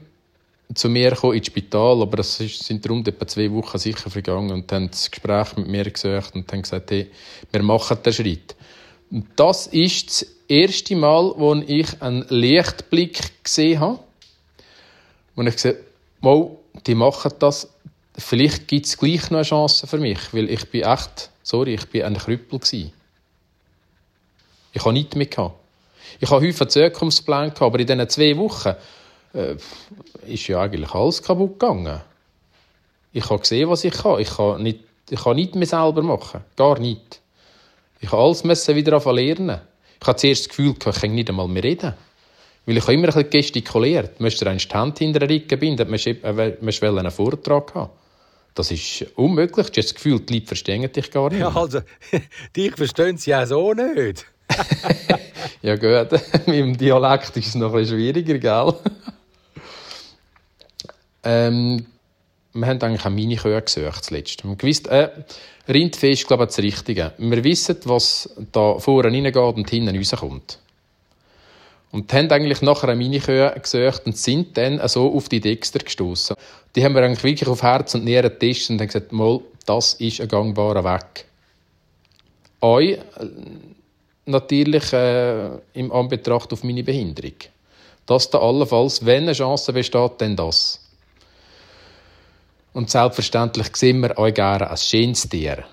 zu 0.75 0.89
mir 0.89 1.11
gekommen 1.11 1.37
ins 1.37 1.47
Spital, 1.47 2.03
aber 2.03 2.21
es 2.21 2.37
sind 2.39 2.89
rund 2.89 3.09
etwa 3.09 3.27
zwei 3.27 3.51
Wochen 3.51 3.79
sicher 3.79 4.11
vergangen 4.11 4.53
und 4.53 4.71
haben 4.71 4.91
das 4.91 5.11
Gespräch 5.11 5.57
mit 5.57 5.67
mir 5.67 5.91
gesucht 5.91 6.35
und 6.35 6.51
haben 6.53 6.63
gesagt, 6.63 6.91
hey, 6.91 7.11
wir 7.51 7.63
machen 7.63 7.99
den 8.05 8.13
Schritt. 8.13 8.55
Das 9.11 9.67
ist 9.67 10.09
das 10.09 10.26
erste 10.47 10.95
Mal, 10.95 11.33
wo 11.37 11.55
ich 11.55 12.00
einen 12.00 12.25
Lichtblick 12.29 13.43
gesehen 13.43 13.81
habe. 13.81 13.99
Wo 15.35 15.43
ich 15.43 15.55
gesehen 15.55 15.79
habe, 16.23 16.57
die 16.87 16.95
machen 16.95 17.33
das. 17.40 17.69
Vielleicht 18.17 18.69
gibt 18.69 18.87
es 18.87 18.97
gleich 18.97 19.31
noch 19.31 19.38
eine 19.38 19.43
Chance 19.43 19.87
für 19.87 19.99
mich, 19.99 20.33
weil 20.33 20.49
ich 20.49 20.71
bin 20.71 20.83
echt, 20.83 21.31
sorry, 21.43 21.75
ich 21.75 21.87
bin 21.88 22.02
ein 22.02 22.19
Krüppel 22.19 22.59
gewesen. 22.59 22.93
Ich 24.73 24.85
habe 24.85 24.93
nichts 24.93 25.17
mehr. 25.17 25.29
Ich 26.21 26.31
habe 26.31 26.47
häufig 26.47 26.69
Zukunftspläne 26.69 27.50
gehabt, 27.50 27.62
aber 27.62 27.81
in 27.81 27.87
diesen 27.87 28.09
zwei 28.09 28.37
Wochen 28.37 28.75
äh, 29.35 29.57
ist 30.26 30.47
ja 30.47 30.61
eigentlich 30.61 30.93
alles 30.93 31.23
kaputt 31.23 31.59
gegangen. 31.59 32.00
Ich 33.12 33.29
habe 33.29 33.40
gesehen, 33.40 33.69
was 33.69 33.85
ich 33.85 33.95
kann. 33.95 34.21
Ich 34.21 34.31
kann 34.37 34.62
nicht, 34.62 34.81
ich 35.09 35.21
kann 35.21 35.37
nichts 35.37 35.57
mehr 35.57 35.67
selber 35.67 36.02
machen. 36.02 36.45
Gar 36.57 36.79
nichts. 36.79 37.21
Ich 38.00 38.11
habe 38.11 38.23
alles 38.23 38.45
müssen 38.45 38.75
wieder 38.76 38.99
lernen. 39.12 39.61
Ich 40.00 40.07
habe 40.07 40.16
zuerst 40.16 40.42
das 40.42 40.49
Gefühl, 40.49 40.75
ich 40.78 41.00
kann 41.00 41.14
nicht 41.14 41.28
einmal 41.28 41.49
mehr 41.49 41.62
reden. 41.62 41.95
Weil 42.66 42.76
ich 42.76 42.83
habe 42.83 42.95
immer 42.95 43.09
ein 43.09 43.14
bisschen 43.14 43.30
gestikuliert. 43.30 44.21
Möchtest 44.21 44.47
du 44.47 44.50
die 44.50 44.75
Hand 44.75 44.99
hinter 44.99 45.21
den 45.21 45.30
Rücken 45.30 45.59
binden, 45.59 45.90
musst 45.90 46.07
du 46.07 46.99
einen 46.99 47.11
Vortrag 47.11 47.75
haben. 47.75 47.90
Das 48.54 48.71
ist 48.71 49.07
unmöglich. 49.16 49.71
Du 49.71 49.78
hast 49.78 49.88
das 49.88 49.95
Gefühl, 49.95 50.21
die 50.21 50.35
Leute 50.35 50.47
verstehen 50.47 50.90
dich 50.90 51.11
gar 51.11 51.30
nicht. 51.30 51.40
Ja, 51.40 51.54
also, 51.54 51.80
dich 52.57 52.75
verstehen 52.75 53.16
sie 53.16 53.30
ja 53.30 53.47
so 53.47 53.73
nicht. 53.73 54.26
ja 55.62 55.76
gut, 55.76 56.12
mit 56.47 56.57
dem 56.57 56.76
Dialekt 56.76 57.37
ist 57.37 57.49
es 57.49 57.54
noch 57.54 57.73
ein 57.73 57.80
bisschen 57.80 57.99
schwieriger, 57.99 58.38
gell? 58.38 58.75
ähm, 61.23 61.87
wir 62.52 62.66
haben 62.66 62.83
eigentlich 62.83 63.04
auch 63.04 63.11
meine 63.11 63.37
Kühe 63.37 63.62
gesucht 63.62 64.04
zuletzt. 64.04 64.42
Wir 64.42 64.50
haben 64.50 64.59
gewusst, 64.59 64.88
äh, 64.88 65.11
Rindvieh 65.69 66.11
ist, 66.11 66.26
glaube 66.26 66.45
ich, 66.45 66.49
das 66.49 66.59
Richtige. 66.59 67.12
Wir 67.19 67.45
wissen, 67.45 67.76
was 67.85 68.28
da 68.52 68.78
vorne 68.78 69.09
reingeht 69.09 69.37
und 69.37 69.71
hinten 69.71 69.97
rauskommt. 69.97 70.59
Und 71.92 72.12
haben 72.12 72.30
eigentlich 72.30 72.62
nachher 72.62 72.88
eine 72.88 72.97
Minikühe 72.97 73.54
gesucht 73.61 74.02
und 74.07 74.16
sind 74.16 74.57
dann 74.57 74.87
so 74.88 75.12
auf 75.12 75.28
die 75.28 75.40
Dexter 75.40 75.80
gestoßen. 75.80 76.37
Die 76.75 76.85
haben 76.85 76.95
wir 76.95 77.02
eigentlich 77.02 77.25
wirklich 77.25 77.49
auf 77.49 77.62
Herz 77.62 77.95
und 77.95 78.04
Nieren 78.04 78.30
getestet 78.30 78.71
und 78.71 78.80
haben 78.80 78.87
gesagt, 78.87 79.12
mal, 79.12 79.40
das 79.66 79.95
ist 79.95 80.21
ein 80.21 80.28
gangbarer 80.28 80.85
Weg. 80.85 81.26
Euch 82.61 82.92
äh, 82.92 82.99
natürlich 84.26 84.92
äh, 84.92 85.50
im 85.75 85.90
Anbetracht 85.92 86.52
auf 86.52 86.62
meine 86.62 86.85
Behinderung. 86.85 87.35
Das 88.07 88.30
da 88.30 88.38
allenfalls, 88.38 89.04
wenn 89.04 89.25
eine 89.25 89.33
Chance 89.33 89.73
besteht, 89.73 90.12
dann 90.19 90.37
das. 90.37 90.90
Und 92.73 92.89
selbstverständlich 92.91 93.77
sehen 93.77 94.00
wir 94.00 94.17
euch 94.17 94.35
gerne 94.35 94.71
als 94.71 94.89
schönes 94.89 95.29
Tier. 95.29 95.65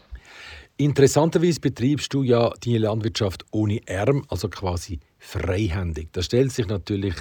Interessanterweise 0.78 1.60
betreibst 1.60 2.14
du 2.14 2.24
ja 2.24 2.52
die 2.64 2.78
Landwirtschaft 2.78 3.46
ohne 3.52 3.82
Arm, 3.90 4.24
also 4.30 4.48
quasi 4.50 5.00
freihändig. 5.18 6.10
Da 6.14 6.22
stellt 6.22 6.52
sich 6.52 6.68
natürlich 6.68 7.16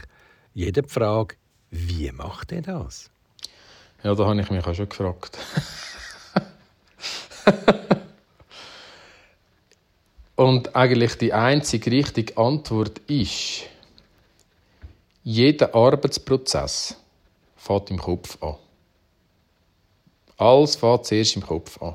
jede 0.55 0.83
die 0.83 0.89
Frage, 0.89 1.37
wie 1.71 2.11
macht 2.13 2.53
er 2.53 2.63
das? 2.63 3.11
Ja, 4.03 4.15
da 4.15 4.27
habe 4.27 4.41
ich 4.41 4.51
mich 4.51 4.67
auch 4.67 4.75
schon 4.75 4.89
gefragt. 4.89 5.39
Und 10.37 10.77
eigentlich 10.77 11.17
die 11.17 11.33
einzige 11.33 11.91
richtige 11.91 12.37
Antwort 12.37 12.99
ist, 13.07 13.63
jeder 15.23 15.75
Arbeitsprozess 15.75 16.97
fängt 17.57 17.91
im 17.91 17.99
Kopf 17.99 18.37
an. 18.43 18.57
Alles 20.37 20.77
fängt 20.77 21.07
zuerst 21.07 21.37
im 21.37 21.43
Kopf 21.43 21.81
an. 21.81 21.95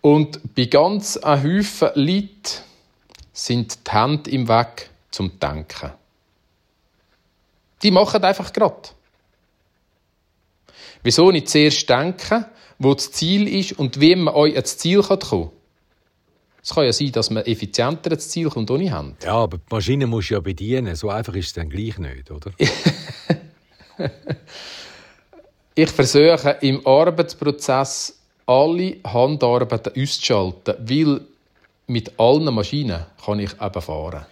Und 0.00 0.54
bei 0.54 0.66
ganz 0.66 1.16
einem 1.16 1.58
Haufen 1.58 1.90
Leuten 1.94 2.62
sind 3.32 3.86
die 3.86 3.90
Hände 3.90 4.30
im 4.30 4.48
Weg 4.48 4.90
zum 5.10 5.38
Denken. 5.38 5.92
Die 7.82 7.90
machen 7.90 8.22
einfach 8.22 8.52
gerade. 8.52 8.88
Wieso 11.02 11.30
nicht 11.30 11.48
zuerst 11.48 11.88
denken, 11.88 12.44
wo 12.78 12.94
das 12.94 13.12
Ziel 13.12 13.48
ist 13.48 13.72
und 13.78 14.00
wie 14.00 14.16
man 14.16 14.34
euch 14.34 14.54
ans 14.54 14.78
Ziel 14.78 15.02
kommen 15.02 15.20
kann? 15.20 15.50
Es 16.62 16.74
kann 16.74 16.84
ja 16.84 16.92
sein, 16.92 17.12
dass 17.12 17.30
man 17.30 17.44
effizienter 17.44 18.12
ins 18.12 18.28
Ziel 18.28 18.50
kommt 18.50 18.70
ohne 18.70 18.92
Hand. 18.92 19.24
Ja, 19.24 19.34
aber 19.34 19.58
die 19.58 19.64
Maschine 19.70 20.06
muss 20.06 20.28
ja 20.28 20.40
bedienen. 20.40 20.94
So 20.96 21.08
einfach 21.08 21.34
ist 21.34 21.46
es 21.46 21.52
dann 21.54 21.70
gleich 21.70 21.98
nicht, 21.98 22.30
oder? 22.30 22.50
ich 25.78 25.90
versuche 25.90 26.56
im 26.62 26.84
Arbeitsprozess 26.84 28.18
alle 28.46 28.96
Handarbeiten 29.04 29.92
auszuschalten, 29.96 30.74
weil 30.80 31.20
mit 31.86 32.18
allen 32.18 32.52
Maschinen 32.52 33.06
kann 33.24 33.38
ich 33.38 33.52
eben 33.52 33.82
fahren. 33.82 34.26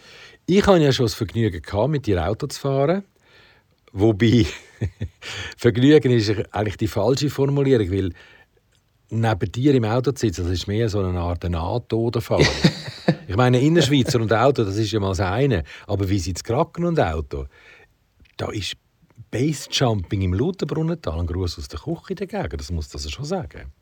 Ich 0.47 0.67
hatte 0.67 0.83
ja 0.83 0.91
schon 0.91 1.07
das 1.07 1.15
Vergnügen, 1.15 1.63
gehabt, 1.63 1.91
mit 1.91 2.05
dir 2.05 2.27
Auto 2.27 2.49
zu 2.49 2.61
fahren. 2.61 3.05
Wobei, 3.93 4.45
Vergnügen 5.57 6.11
ist 6.11 6.35
eigentlich 6.51 6.79
die 6.79 6.89
falsche 6.89 7.31
Formulierung, 7.31 7.93
weil 7.93 8.11
neben 9.11 9.53
dir 9.53 9.75
im 9.77 9.85
Auto 9.85 10.11
zu 10.11 10.27
sitzen, 10.27 10.43
das 10.43 10.53
ist 10.53 10.67
mehr 10.67 10.89
so 10.89 10.99
eine 10.99 11.21
Art 11.21 11.45
Nahtoderfahrung. 11.45 12.45
ich 13.29 13.37
meine, 13.37 13.61
Innerschweizer 13.61 14.21
und 14.21 14.33
Auto, 14.33 14.65
das 14.65 14.79
ist 14.79 14.91
ja 14.91 14.99
mal 14.99 15.11
das 15.11 15.21
eine. 15.21 15.63
Aber 15.87 16.09
wie 16.09 16.19
sieht 16.19 16.39
es 16.39 16.43
Kraken 16.43 16.87
und 16.87 16.99
Auto? 16.99 17.47
Da 18.37 18.51
ist 18.51 18.77
Base-Jumping 19.31 20.23
im 20.23 20.35
Lutherbrunnental 20.35 21.21
ein 21.21 21.27
Gruß 21.27 21.59
aus 21.59 21.69
der 21.69 21.81
Küche 21.81 22.15
dagegen, 22.15 22.57
das 22.57 22.71
muss 22.71 22.89
das 22.89 23.11
schon 23.11 23.25
sagen. 23.25 23.73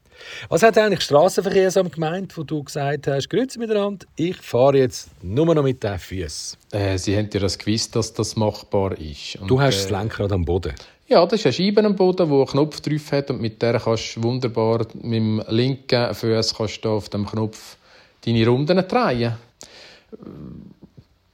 Was 0.49 0.63
hat 0.63 0.79
eigentlich 0.79 1.01
das 1.01 1.07
Strassenverkehrsamt 1.07 1.93
gemeint, 1.93 2.37
wo 2.37 2.43
du 2.43 2.63
gesagt 2.63 3.07
hast, 3.07 3.29
grüezi 3.29 3.59
miteinander, 3.59 4.07
ich 4.17 4.37
fahre 4.37 4.79
jetzt 4.79 5.11
nur 5.23 5.53
noch 5.53 5.63
mit 5.63 5.83
den 5.83 5.99
Füßen? 5.99 6.59
Äh, 6.73 6.99
sie 6.99 7.17
haben 7.17 7.29
ja 7.33 7.41
das 7.41 7.59
gewusst, 7.59 7.95
dass 7.97 8.13
das 8.13 8.37
machbar 8.37 8.99
ist. 8.99 9.37
Und, 9.37 9.49
du 9.49 9.61
hast 9.61 9.75
äh, 9.75 9.83
das 9.83 9.91
Lenkrad 9.91 10.33
am 10.33 10.45
Boden? 10.45 10.75
Ja, 11.07 11.25
das 11.27 11.41
ist 11.41 11.47
eine 11.47 11.53
Scheibe 11.53 11.85
am 11.85 11.97
Boden, 11.97 12.29
die 12.29 12.35
einen 12.35 12.47
Knopf 12.47 12.81
drauf 12.81 13.13
hat 13.13 13.31
und 13.31 13.41
mit 13.41 13.61
der 13.61 13.79
kannst 13.79 14.17
du 14.17 14.23
wunderbar 14.23 14.87
mit 14.95 15.15
dem 15.15 15.43
linken 15.49 16.15
Fuß 16.15 16.55
kannst 16.55 16.85
du 16.85 16.91
auf 16.91 17.09
dem 17.09 17.27
Knopf 17.27 17.77
deine 18.25 18.47
Runden 18.47 18.89
drehen. 18.89 19.35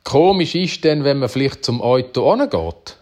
Komisch 0.03 0.55
ist 0.57 0.85
dann, 0.85 1.05
wenn 1.05 1.19
man 1.19 1.29
vielleicht 1.29 1.65
zum 1.65 1.81
Auto 1.83 2.31
angeht. 2.33 2.97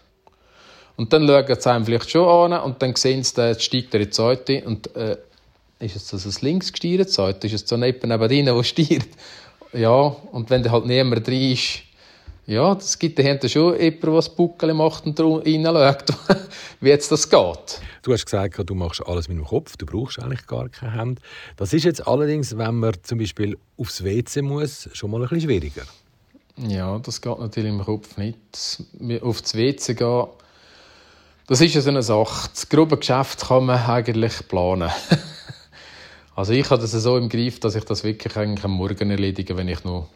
Und 0.99 1.13
dann 1.13 1.25
schauen 1.25 1.61
sie 1.61 1.71
einem 1.71 1.85
vielleicht 1.85 2.09
schon 2.09 2.51
an 2.51 2.61
und 2.61 2.81
dann 2.81 2.93
sehen 2.93 3.23
sie, 3.23 3.41
jetzt 3.41 3.63
steigt 3.63 3.93
er 3.93 4.01
ins 4.01 4.19
Auto 4.19 4.51
und 4.65 4.93
äh, 4.97 5.15
ist 5.79 5.95
es 5.95 6.07
das 6.07 6.25
ein 6.25 6.45
links 6.45 6.73
gesteuertes 6.73 7.17
Auto? 7.17 7.47
Ist 7.47 7.53
es 7.53 7.69
so 7.69 7.77
neben 7.77 8.09
neben 8.09 8.45
der 8.45 8.63
steuert? 8.65 9.07
Ja, 9.71 9.93
und 9.93 10.49
wenn 10.49 10.61
da 10.61 10.71
halt 10.71 10.87
niemand 10.87 11.25
drin 11.25 11.53
ist, 11.53 11.83
ja, 12.47 12.75
das 12.75 12.99
gibt 12.99 13.17
dahinter 13.17 13.47
schon 13.47 13.79
jemanden, 13.79 14.13
das 14.13 14.27
Buckel 14.27 14.73
macht 14.73 15.05
und 15.05 15.17
reinschaut, 15.21 16.03
wie 16.81 16.89
jetzt 16.89 17.09
das 17.13 17.29
geht. 17.29 17.81
Du 18.01 18.11
hast 18.11 18.25
gesagt, 18.25 18.69
du 18.69 18.75
machst 18.75 19.01
alles 19.05 19.29
mit 19.29 19.37
dem 19.37 19.45
Kopf, 19.45 19.77
du 19.77 19.85
brauchst 19.85 20.19
eigentlich 20.19 20.47
gar 20.47 20.67
keine 20.67 20.99
Hände. 20.99 21.21
Das 21.55 21.71
ist 21.71 21.85
jetzt 21.85 22.05
allerdings, 22.05 22.57
wenn 22.57 22.75
man 22.75 22.93
zum 23.03 23.19
Beispiel 23.19 23.57
aufs 23.77 24.03
WC 24.03 24.41
muss, 24.41 24.89
schon 24.91 25.11
mal 25.11 25.21
ein 25.21 25.29
bisschen 25.29 25.43
schwieriger. 25.43 25.83
Ja, 26.57 26.99
das 26.99 27.21
geht 27.21 27.39
natürlich 27.39 27.69
im 27.71 27.85
Kopf 27.85 28.17
nicht. 28.17 28.37
Aufs 29.21 29.55
WC 29.55 29.93
gehen, 29.93 30.27
das 31.49 31.61
ist 31.61 31.73
ja 31.73 31.81
so 31.81 31.89
eine 31.89 32.03
Sache. 32.03 32.49
Das 32.53 32.69
grobe 32.69 32.97
Geschäft 32.97 33.47
kann 33.47 33.65
man 33.65 33.83
eigentlich 33.83 34.47
planen. 34.47 34.91
also 36.35 36.53
ich 36.53 36.69
habe 36.69 36.79
das 36.79 36.91
so 36.91 37.17
im 37.17 37.27
Griff, 37.27 37.59
dass 37.59 37.73
ich 37.73 37.83
das 37.85 38.03
wirklich 38.03 38.37
eigentlich 38.37 38.63
am 38.63 38.73
Morgen 38.73 39.09
erledige, 39.09 39.57
wenn 39.57 39.67
ich 39.67 39.83
noch 39.83 40.09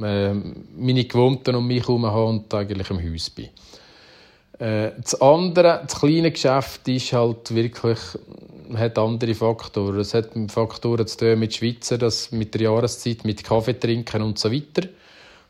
äh, 0.00 0.32
meine 0.32 1.04
Gewohnten 1.04 1.56
um 1.56 1.66
mich 1.66 1.86
herum 1.86 2.06
habe 2.06 2.24
und 2.24 2.54
eigentlich 2.54 2.88
im 2.88 3.12
Haus 3.12 3.28
bin. 3.28 3.50
Äh, 4.58 4.92
das 4.98 5.20
andere, 5.20 5.82
das 5.86 6.00
kleine 6.00 6.30
Geschäft, 6.30 6.88
ist 6.88 7.12
halt 7.12 7.54
wirklich, 7.54 7.98
hat 8.74 8.96
andere 8.96 9.34
Faktoren. 9.34 10.00
Es 10.00 10.14
hat 10.14 10.30
Faktoren 10.48 11.06
zu 11.06 11.18
tun 11.18 11.38
mit 11.38 11.54
Schweizer, 11.54 11.98
das 11.98 12.32
mit 12.32 12.54
der 12.54 12.62
Jahreszeit, 12.62 13.26
mit 13.26 13.44
Kaffee 13.44 13.78
trinken 13.78 14.22
und 14.22 14.38
so 14.38 14.50
weiter. 14.50 14.88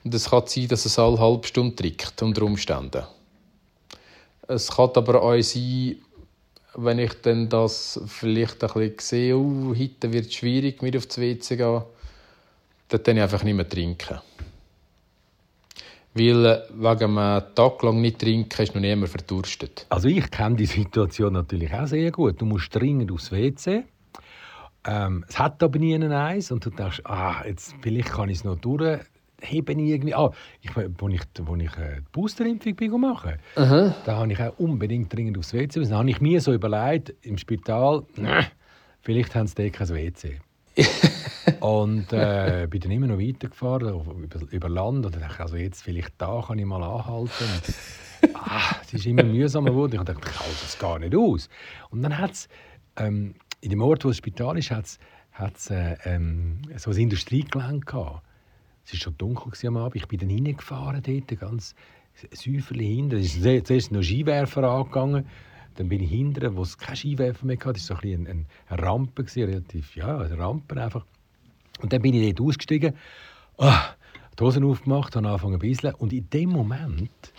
Und 0.02 0.12
es 0.12 0.30
kann 0.30 0.42
sein, 0.46 0.66
dass 0.66 0.84
es 0.84 0.98
alle 0.98 1.20
halbe 1.20 1.46
Stunde 1.46 1.76
trinkt, 1.76 2.20
unter 2.22 2.42
Umständen. 2.42 3.04
Es 4.48 4.70
kann 4.70 4.90
aber 4.94 5.22
auch 5.22 5.40
sein, 5.40 5.96
wenn 6.74 6.98
ich 6.98 7.12
dann 7.22 7.48
das 7.48 8.00
vielleicht 8.06 8.64
ein 8.64 8.72
bisschen 8.72 8.98
sehe, 8.98 9.36
oh, 9.36 9.74
heute 9.78 10.12
wird 10.12 10.26
es 10.26 10.34
schwierig, 10.34 10.82
mit 10.82 10.96
auf 10.96 11.06
das 11.06 11.18
WC 11.18 11.40
zu 11.40 11.56
gehen, 11.56 11.82
dann 12.88 13.02
kann 13.02 13.16
ich 13.16 13.22
einfach 13.22 13.44
nicht 13.44 13.54
mehr 13.54 13.68
trinken. 13.68 14.18
Weil 16.14 16.44
äh, 16.44 16.62
wegen 16.74 17.18
einem 17.18 17.54
Tag 17.54 17.82
lang 17.82 18.00
nicht 18.00 18.18
trinken 18.18 18.62
ist 18.62 18.74
noch 18.74 18.82
niemand 18.82 19.10
verdurstet. 19.10 19.86
Also 19.88 20.08
ich 20.08 20.30
kenne 20.30 20.56
die 20.56 20.66
Situation 20.66 21.32
natürlich 21.32 21.72
auch 21.72 21.86
sehr 21.86 22.10
gut. 22.10 22.40
Du 22.40 22.44
musst 22.44 22.74
dringend 22.74 23.10
aufs 23.10 23.32
WC. 23.32 23.84
Ähm, 24.84 25.24
es 25.28 25.38
hat 25.38 25.62
aber 25.62 25.78
nie 25.78 25.94
einen 25.94 26.12
Eis 26.12 26.50
und 26.50 26.66
du 26.66 26.70
denkst, 26.70 27.02
ah, 27.04 27.44
jetzt, 27.46 27.74
vielleicht 27.80 28.10
kann 28.10 28.28
ich 28.28 28.38
es 28.38 28.44
noch 28.44 28.56
durchheben 29.42 29.78
irgendwie. 29.78 30.14
Ah, 30.14 30.30
ich, 30.60 30.74
wo 30.74 31.08
ich, 31.08 31.20
wo 31.38 31.56
ich 31.56 31.76
äh, 31.76 31.96
die 31.98 32.04
Boosterimpfung 32.12 33.00
machen 33.00 33.34
uh 33.56 33.92
da 34.04 34.16
habe 34.16 34.32
ich 34.32 34.40
auch 34.40 34.58
unbedingt 34.58 35.12
dringend 35.12 35.38
aufs 35.38 35.52
WC. 35.52 35.80
Dann 35.80 35.94
habe 35.94 36.10
ich 36.10 36.20
mir 36.20 36.40
so 36.40 36.52
überlegt, 36.52 37.14
im 37.22 37.36
Spital, 37.38 38.04
vielleicht 39.00 39.34
haben 39.34 39.46
sie 39.46 39.54
da 39.54 39.68
kein 39.68 39.88
WC. 39.88 40.40
und 41.60 42.12
äh, 42.12 42.66
bin 42.70 42.80
dann 42.80 42.90
immer 42.92 43.08
noch 43.08 43.18
weitergefahren, 43.18 44.00
über, 44.22 44.40
über 44.50 44.68
Land. 44.68 45.04
Und 45.04 45.20
dachte 45.20 45.42
also 45.42 45.56
jetzt 45.56 45.82
vielleicht 45.82 46.12
da 46.18 46.42
kann 46.46 46.58
ich 46.58 46.64
mal 46.64 46.82
anhalten. 46.82 47.44
Und, 47.44 48.34
ah, 48.34 48.76
es 48.82 48.94
ist 48.94 49.06
immer 49.06 49.24
mühsamer 49.24 49.70
geworden. 49.70 49.96
Ich 49.96 50.02
dachte, 50.02 50.20
ich 50.24 50.40
halte 50.40 50.62
das 50.62 50.78
gar 50.78 50.98
nicht 50.98 51.14
aus. 51.14 51.48
Und 51.90 52.02
dann 52.02 52.16
hat 52.16 52.32
es, 52.32 52.48
ähm, 52.96 53.34
in 53.60 53.70
dem 53.70 53.82
Ort, 53.82 54.04
wo 54.04 54.08
das 54.08 54.16
Spital 54.16 54.56
ist, 54.58 54.70
hat 54.70 54.86
es 55.56 55.70
äh, 55.70 55.96
ähm, 56.04 56.62
so 56.76 56.90
ein 56.90 56.96
Industriegelände 56.96 57.80
gehabt. 57.80 58.22
Es 58.84 58.92
war 58.92 59.00
schon 59.00 59.16
dunkel 59.18 59.52
am 59.68 59.76
Abend. 59.76 59.96
Ich 59.96 60.08
bin 60.08 60.18
dann 60.18 60.28
hineingefahren 60.28 61.02
dort, 61.02 61.40
ganz 61.40 61.74
säuferlich 62.32 62.88
hinten. 62.88 63.16
Es 63.16 63.36
ist 63.36 63.66
zuerst 63.66 63.92
noch 63.92 64.02
Skiwerfer 64.02 64.64
angegangen. 64.64 65.26
Dann 65.76 65.88
bin 65.88 66.02
ich 66.02 66.10
hinten, 66.10 66.56
wo 66.56 66.62
es 66.62 66.76
keine 66.76 66.96
Skiwerfer 66.96 67.46
mehr 67.46 67.56
hatte. 67.56 67.72
Das 67.74 67.88
war 67.90 68.00
so 68.00 68.06
ein 68.06 68.26
eine, 68.26 68.44
eine 68.68 68.82
Rampe, 68.82 69.24
relativ, 69.36 69.96
ja, 69.96 70.18
eine 70.18 70.38
Rampe 70.38 70.82
einfach. 70.82 71.06
Und 71.80 71.92
dann 71.92 72.02
bin 72.02 72.14
ich 72.14 72.34
dort 72.34 72.48
ausgestiegen, 72.48 72.94
oh, 73.56 73.72
die 74.38 74.44
Hosen 74.44 74.64
aufgemacht, 74.64 75.16
habe 75.16 75.26
angefangen 75.26 75.54
zu 75.54 75.58
bisschen. 75.60 75.94
Und 75.94 76.12
in 76.12 76.28
dem 76.30 76.50
Moment, 76.50 77.32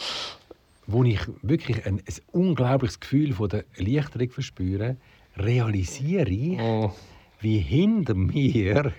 wo 0.87 1.03
ich 1.03 1.19
wirklich 1.41 1.85
ein, 1.85 1.99
ein 1.99 2.15
unglaubliches 2.31 2.99
Gefühl 2.99 3.33
von 3.33 3.49
der 3.49 3.65
Erleichterung 3.77 4.29
verspüre, 4.31 4.97
realisiere 5.37 6.29
ich, 6.29 6.59
oh. 6.59 6.93
wie 7.39 7.59
hinter 7.59 8.15
mir 8.15 8.93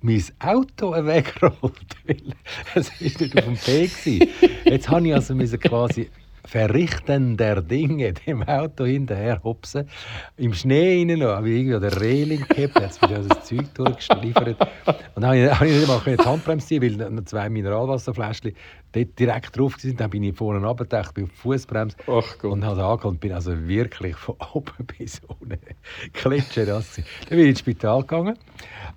mein 0.00 0.22
Auto 0.38 0.92
wegrollt. 0.92 1.96
es 2.74 2.90
war 2.90 3.00
nicht 3.00 3.38
auf 3.38 3.44
dem 3.44 3.66
Weg. 3.66 4.30
Jetzt 4.64 4.88
habe 4.88 5.08
ich 5.08 5.14
also 5.14 5.34
quasi 5.58 6.10
Verrichten 6.46 7.36
der 7.36 7.60
Dinge 7.60 8.12
dem 8.12 8.42
Auto 8.44 8.84
hinterher 8.84 9.42
hopsen. 9.42 9.88
Im 10.36 10.54
Schnee 10.54 11.04
rein 11.04 11.18
noch, 11.18 11.36
habe 11.36 11.50
ich 11.50 11.56
irgendwie 11.56 11.74
an 11.74 11.82
der 11.82 12.00
Reling 12.00 12.46
gehabt, 12.46 12.80
jetzt 12.80 13.00
bin 13.00 13.10
ich 13.10 13.16
also 13.16 13.28
das 13.28 13.44
Zeug 13.44 13.74
durchgeliefert. 13.74 14.56
Und 15.14 15.22
dann 15.22 15.26
habe 15.26 15.38
ich, 15.38 15.50
habe 15.50 15.66
ich 15.66 15.76
nicht 15.76 15.88
mal 15.88 16.00
die 16.04 16.24
Handbremse 16.24 16.66
ziehen, 16.66 16.98
weil 16.98 17.24
zwei 17.24 17.48
Mineralwasserfläschchen 17.48 18.54
dort 18.92 19.18
direkt 19.18 19.58
drauf 19.58 19.74
waren. 19.82 19.96
Dann 19.96 20.10
bin 20.10 20.22
ich 20.22 20.36
vorne 20.36 20.64
runtergedacht, 20.64 21.14
bin 21.14 21.24
auf 21.24 21.30
die 21.30 21.36
Fußbremse 21.36 21.96
und 22.42 22.64
habe 22.64 22.82
angehalten 22.82 23.08
und 23.08 23.20
bin 23.20 23.32
also 23.32 23.66
wirklich 23.66 24.16
von 24.16 24.36
oben 24.52 24.86
bis 24.98 25.20
unten 25.26 25.58
klitschen. 26.12 26.66
Dann 26.66 26.84
bin 27.28 27.38
ich 27.40 27.48
ins 27.48 27.58
Spital 27.60 28.02
gegangen. 28.02 28.38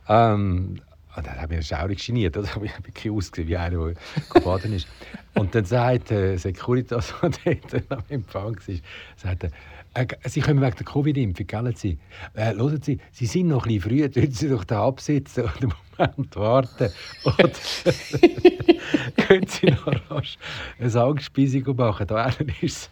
Ähm, 0.08 0.80
und 1.20 1.28
dann 1.28 1.42
habe 1.42 1.56
ich 1.56 1.68
schaurig 1.68 2.06
geniert. 2.06 2.36
Also 2.38 2.56
habe 2.56 2.66
ich 2.66 2.78
wirklich 2.84 3.12
ausgesehen 3.12 3.48
wie 3.50 3.58
einer, 3.58 3.86
der 3.86 3.96
gebaden 4.34 4.74
ist. 4.74 4.88
Und 5.36 5.54
dann 5.54 5.66
sagt 5.66 6.10
der 6.10 6.40
Securitas, 6.40 7.14
der 7.46 7.56
dort 7.56 7.92
am 7.92 8.04
Empfang 8.10 8.56
war, 8.56 8.76
sagt 9.16 9.44
er, 9.44 9.52
äh, 9.94 10.08
Sie 10.26 10.42
kommen 10.42 10.62
wegen 10.62 10.76
der 10.76 10.86
Covid-Impfung, 10.86 11.48
gell? 11.48 11.76
Sie, 11.76 11.98
äh, 12.34 12.54
hören 12.56 12.82
Sie, 12.82 13.00
Sie 13.12 13.26
sind 13.26 13.48
noch 13.48 13.66
ein 13.66 13.76
bisschen 13.76 13.82
früh, 13.82 14.10
dürfen 14.10 14.32
Sie 14.32 14.50
doch 14.50 14.64
da 14.64 14.86
absitzen 14.86 15.44
und 15.44 15.62
einen 15.62 15.74
Moment 15.98 16.36
warten. 16.36 16.90
Oder 17.26 17.50
können 19.28 19.48
Sie 19.48 19.68
noch 19.68 20.10
rasch 20.10 20.38
eine 20.80 21.02
Angstspeisung 21.02 21.76
machen, 21.76 22.08
da 22.08 22.32
ist 22.62 22.90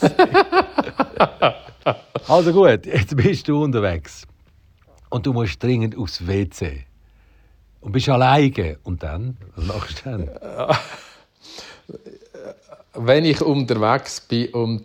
es 0.00 0.12
Also 2.28 2.52
gut, 2.52 2.86
jetzt 2.86 3.16
bist 3.16 3.48
du 3.48 3.62
unterwegs 3.64 4.26
und 5.10 5.26
du 5.26 5.32
musst 5.32 5.62
dringend 5.62 5.96
aufs 5.96 6.26
WC. 6.26 6.84
Und 7.84 7.92
bist 7.92 8.08
alleine. 8.08 8.78
Und 8.82 9.02
dann? 9.02 9.36
Was 9.56 9.66
machst 9.66 10.06
du 10.06 10.10
dann? 10.10 10.30
Wenn 12.94 13.26
ich 13.26 13.42
unterwegs 13.42 14.22
bin 14.22 14.48
und 14.54 14.84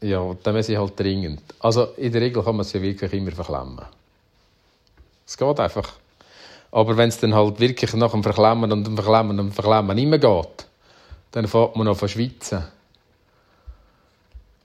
ja, 0.00 0.34
dann 0.42 0.54
muss 0.54 0.68
ich 0.70 0.78
halt 0.78 0.98
dringend. 0.98 1.42
Also 1.60 1.88
in 1.96 2.10
der 2.10 2.22
Regel 2.22 2.42
kann 2.42 2.56
man 2.56 2.64
es 2.64 2.72
ja 2.72 2.80
wirklich 2.80 3.12
immer 3.12 3.32
verklemmen. 3.32 3.84
Es 5.26 5.36
geht 5.36 5.60
einfach. 5.60 5.92
Aber 6.70 6.96
wenn 6.96 7.10
es 7.10 7.18
dann 7.18 7.34
halt 7.34 7.60
wirklich 7.60 7.92
nach 7.92 8.12
dem 8.12 8.22
Verklemmen 8.22 8.72
und 8.72 8.84
dem 8.84 8.96
Verklemmen 8.96 9.38
und 9.38 9.48
dem 9.48 9.52
Verklemmen 9.52 9.94
nicht 9.94 10.08
mehr 10.08 10.18
geht, 10.18 10.66
dann 11.32 11.46
fängt 11.46 11.76
man 11.76 11.88
an 11.88 11.96
zu 11.96 12.08
schwitzen. 12.08 12.64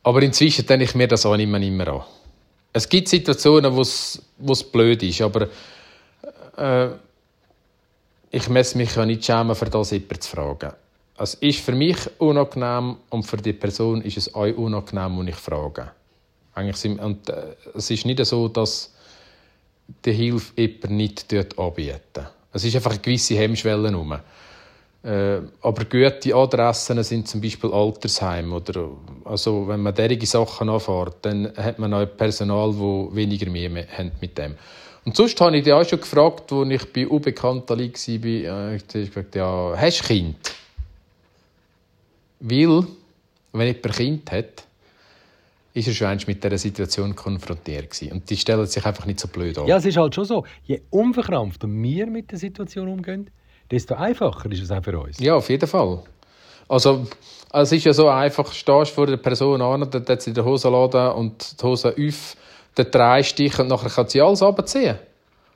Aber 0.03 0.21
inzwischen 0.21 0.65
denke 0.65 0.85
ich 0.85 0.95
mir 0.95 1.09
das 1.09 1.25
auch 1.25 1.35
nicht 1.35 1.49
mehr, 1.49 1.59
nicht 1.59 1.71
mehr 1.71 1.89
an. 1.89 2.03
Es 2.71 2.87
gibt 2.87 3.09
Situationen, 3.09 3.75
wo 3.75 3.81
es 3.81 4.63
blöd 4.71 5.03
ist, 5.03 5.21
aber 5.21 5.49
äh, 6.55 6.89
ich 8.31 8.49
muss 8.49 8.75
mich 8.75 8.95
ja 8.95 9.05
nicht 9.05 9.25
schämen, 9.25 9.55
für 9.55 9.69
das 9.69 9.91
jemanden 9.91 10.21
zu 10.21 10.29
fragen. 10.29 10.71
Es 11.17 11.33
ist 11.35 11.61
für 11.61 11.71
mich 11.71 11.97
unangenehm 12.19 12.97
und 13.09 13.23
für 13.23 13.37
die 13.37 13.53
Person 13.53 14.01
ist 14.01 14.17
es 14.17 14.35
auch 14.35 14.45
unangenehm, 14.55 15.19
wenn 15.19 15.27
ich 15.29 15.35
frage. 15.35 15.91
Eigentlich 16.53 16.77
sind, 16.77 16.99
und, 16.99 17.29
äh, 17.29 17.55
es 17.75 17.89
ist 17.89 18.05
nicht 18.05 18.23
so, 18.25 18.47
dass 18.47 18.93
die 20.05 20.11
Hilfe 20.11 20.53
jemand 20.55 20.89
nicht 20.91 21.31
dort 21.31 21.57
anbieten. 21.57 22.27
Es 22.53 22.63
ist 22.63 22.75
einfach 22.75 22.91
eine 22.91 22.99
gewisse 22.99 23.35
Hemmschwelle 23.35 23.93
rum. 23.93 24.19
Äh, 25.03 25.41
aber 25.61 25.85
gute 25.85 26.35
Adressen 26.35 27.01
sind 27.03 27.27
zum 27.27 27.39
Beispiel 27.39 27.71
Altersheim 27.71 28.51
oder 28.51 28.89
also 29.25 29.67
wenn 29.67 29.81
man 29.81 29.93
derige 29.93 30.25
Sachen 30.25 30.69
anfährt, 30.69 31.17
dann 31.21 31.53
hat 31.55 31.79
man 31.79 31.93
auch 31.93 32.05
Personal, 32.17 32.77
wo 32.77 33.09
weniger 33.13 33.49
mehr 33.49 33.69
mit 33.69 34.37
dem. 34.37 34.55
Und 35.07 35.15
sonst 35.15 35.39
habe 35.39 35.55
ich 35.55 35.63
dich 35.63 35.71
auch 35.71 35.87
schon 35.87 36.01
gefragt, 36.01 36.51
als 36.51 36.69
ich 36.69 36.91
bei 36.91 37.07
Unbekannten 37.07 37.69
war, 37.69 37.79
äh, 37.79 38.75
ich 38.75 38.83
habe 38.83 39.05
gesagt, 39.05 39.35
ja, 39.35 39.73
hast 39.77 40.01
du 40.01 40.07
Kind? 40.07 40.35
Weil, 42.41 42.85
wenn 43.53 43.67
jemand 43.67 43.85
ein 43.85 43.91
Kind 43.93 44.31
hat, 44.33 44.67
ist 45.73 45.87
er 45.87 45.93
schon 45.93 46.19
mit 46.27 46.43
dieser 46.43 46.57
Situation 46.57 47.15
konfrontiert 47.15 47.89
gewesen. 47.89 48.11
Und 48.11 48.29
die 48.29 48.35
stellen 48.35 48.65
sich 48.65 48.85
einfach 48.85 49.05
nicht 49.05 49.21
so 49.21 49.29
blöd 49.29 49.57
an. 49.57 49.67
Ja, 49.67 49.77
es 49.77 49.85
ist 49.85 49.95
halt 49.95 50.13
schon 50.13 50.25
so. 50.25 50.43
Je 50.65 50.81
unverkrampfter 50.89 51.69
wir 51.69 52.07
mit 52.07 52.29
der 52.31 52.37
Situation 52.37 52.89
umgehen, 52.89 53.29
desto 53.71 53.95
einfacher 53.95 54.51
ist 54.51 54.63
es 54.63 54.71
auch 54.71 54.83
für 54.83 54.99
uns. 54.99 55.19
Ja, 55.19 55.35
auf 55.35 55.49
jeden 55.49 55.69
Fall. 55.69 56.03
Also, 56.67 57.07
es 57.53 57.71
ist 57.71 57.85
ja 57.85 57.93
so 57.93 58.09
einfach, 58.09 58.51
stehst 58.51 58.91
vor 58.91 59.07
der 59.07 59.15
Person 59.15 59.61
an, 59.61 59.89
dann 59.89 60.05
hat 60.05 60.21
sie 60.21 60.33
den 60.33 60.43
Hosenladen 60.43 61.13
und 61.13 61.61
die 61.61 61.65
Hose 61.65 61.95
auf 61.97 62.35
den 62.77 62.91
Dreistich 62.91 63.57
und 63.59 63.67
nachher 63.67 63.89
kann 63.89 64.07
sie 64.07 64.21
alles 64.21 64.41
abziehen. 64.41 64.97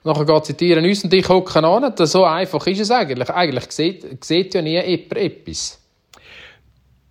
Nachher 0.04 0.26
geht 0.26 0.46
sie 0.46 0.54
dir 0.54 0.78
uns 0.78 1.04
und 1.04 1.14
ich 1.14 1.30
hocken 1.30 1.64
an. 1.64 1.94
So 1.98 2.26
einfach 2.26 2.66
ist 2.66 2.80
es 2.80 2.92
eigentlich. 2.92 3.30
Eigentlich 3.30 3.72
sieht, 3.72 4.24
sieht 4.24 4.54
ja 4.54 4.62
nie 4.62 4.82
jemand 4.82 5.18
etwas. 5.18 5.80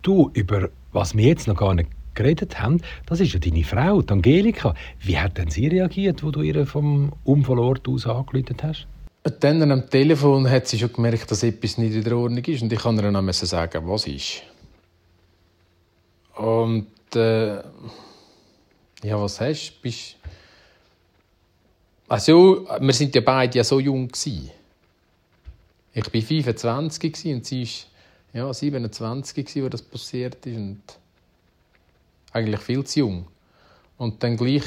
Du, 0.01 0.29
über 0.33 0.69
was 0.91 1.15
wir 1.15 1.27
jetzt 1.27 1.47
noch 1.47 1.55
gar 1.55 1.73
nicht 1.73 1.89
geredet 2.13 2.59
haben, 2.59 2.81
das 3.05 3.21
ist 3.21 3.33
ja 3.33 3.39
deine 3.39 3.63
Frau, 3.63 4.01
die 4.01 4.11
Angelika. 4.11 4.73
Wie 4.99 5.17
hat 5.17 5.37
denn 5.37 5.49
sie 5.49 5.67
reagiert, 5.67 6.23
wo 6.23 6.31
du 6.31 6.41
ihr 6.41 6.65
vom 6.65 7.13
Unfallort 7.23 7.87
aus 7.87 8.05
angerufen 8.05 8.57
hast? 8.61 8.87
Dann 9.39 9.71
am 9.71 9.89
Telefon 9.89 10.49
hat 10.49 10.67
sie 10.67 10.79
schon 10.79 10.91
gemerkt, 10.91 11.29
dass 11.29 11.43
etwas 11.43 11.77
nicht 11.77 11.93
in 11.93 12.03
der 12.03 12.17
Ordnung 12.17 12.43
ist 12.43 12.61
und 12.61 12.73
ich 12.73 12.79
kann 12.79 12.97
ihr 12.97 13.09
dann 13.09 13.31
sagen, 13.31 13.83
was 13.87 14.07
ist. 14.07 14.41
Und 16.35 16.87
äh, 17.15 17.61
ja, 19.03 19.21
was 19.21 19.39
hast 19.39 19.69
du? 19.69 19.81
Bist... 19.81 20.15
Also, 22.07 22.67
wir 22.79 22.93
sind 22.93 23.15
ja 23.15 23.21
beide 23.21 23.57
ja 23.57 23.63
so 23.63 23.79
jung 23.79 24.07
gewesen. 24.07 24.51
Ich 25.93 26.13
war 26.13 26.21
25 26.21 27.25
und 27.33 27.45
sie 27.45 27.63
war 28.33 28.47
ja, 28.47 28.53
27, 28.53 29.45
gewesen, 29.45 29.63
als 29.63 29.71
das 29.71 29.81
passiert 29.81 30.45
ist. 30.45 30.55
Und 30.55 30.81
eigentlich 32.31 32.61
viel 32.61 32.83
zu 32.83 32.99
jung. 32.99 33.27
Und 33.97 34.21
dann 34.23 34.37
gleich... 34.37 34.63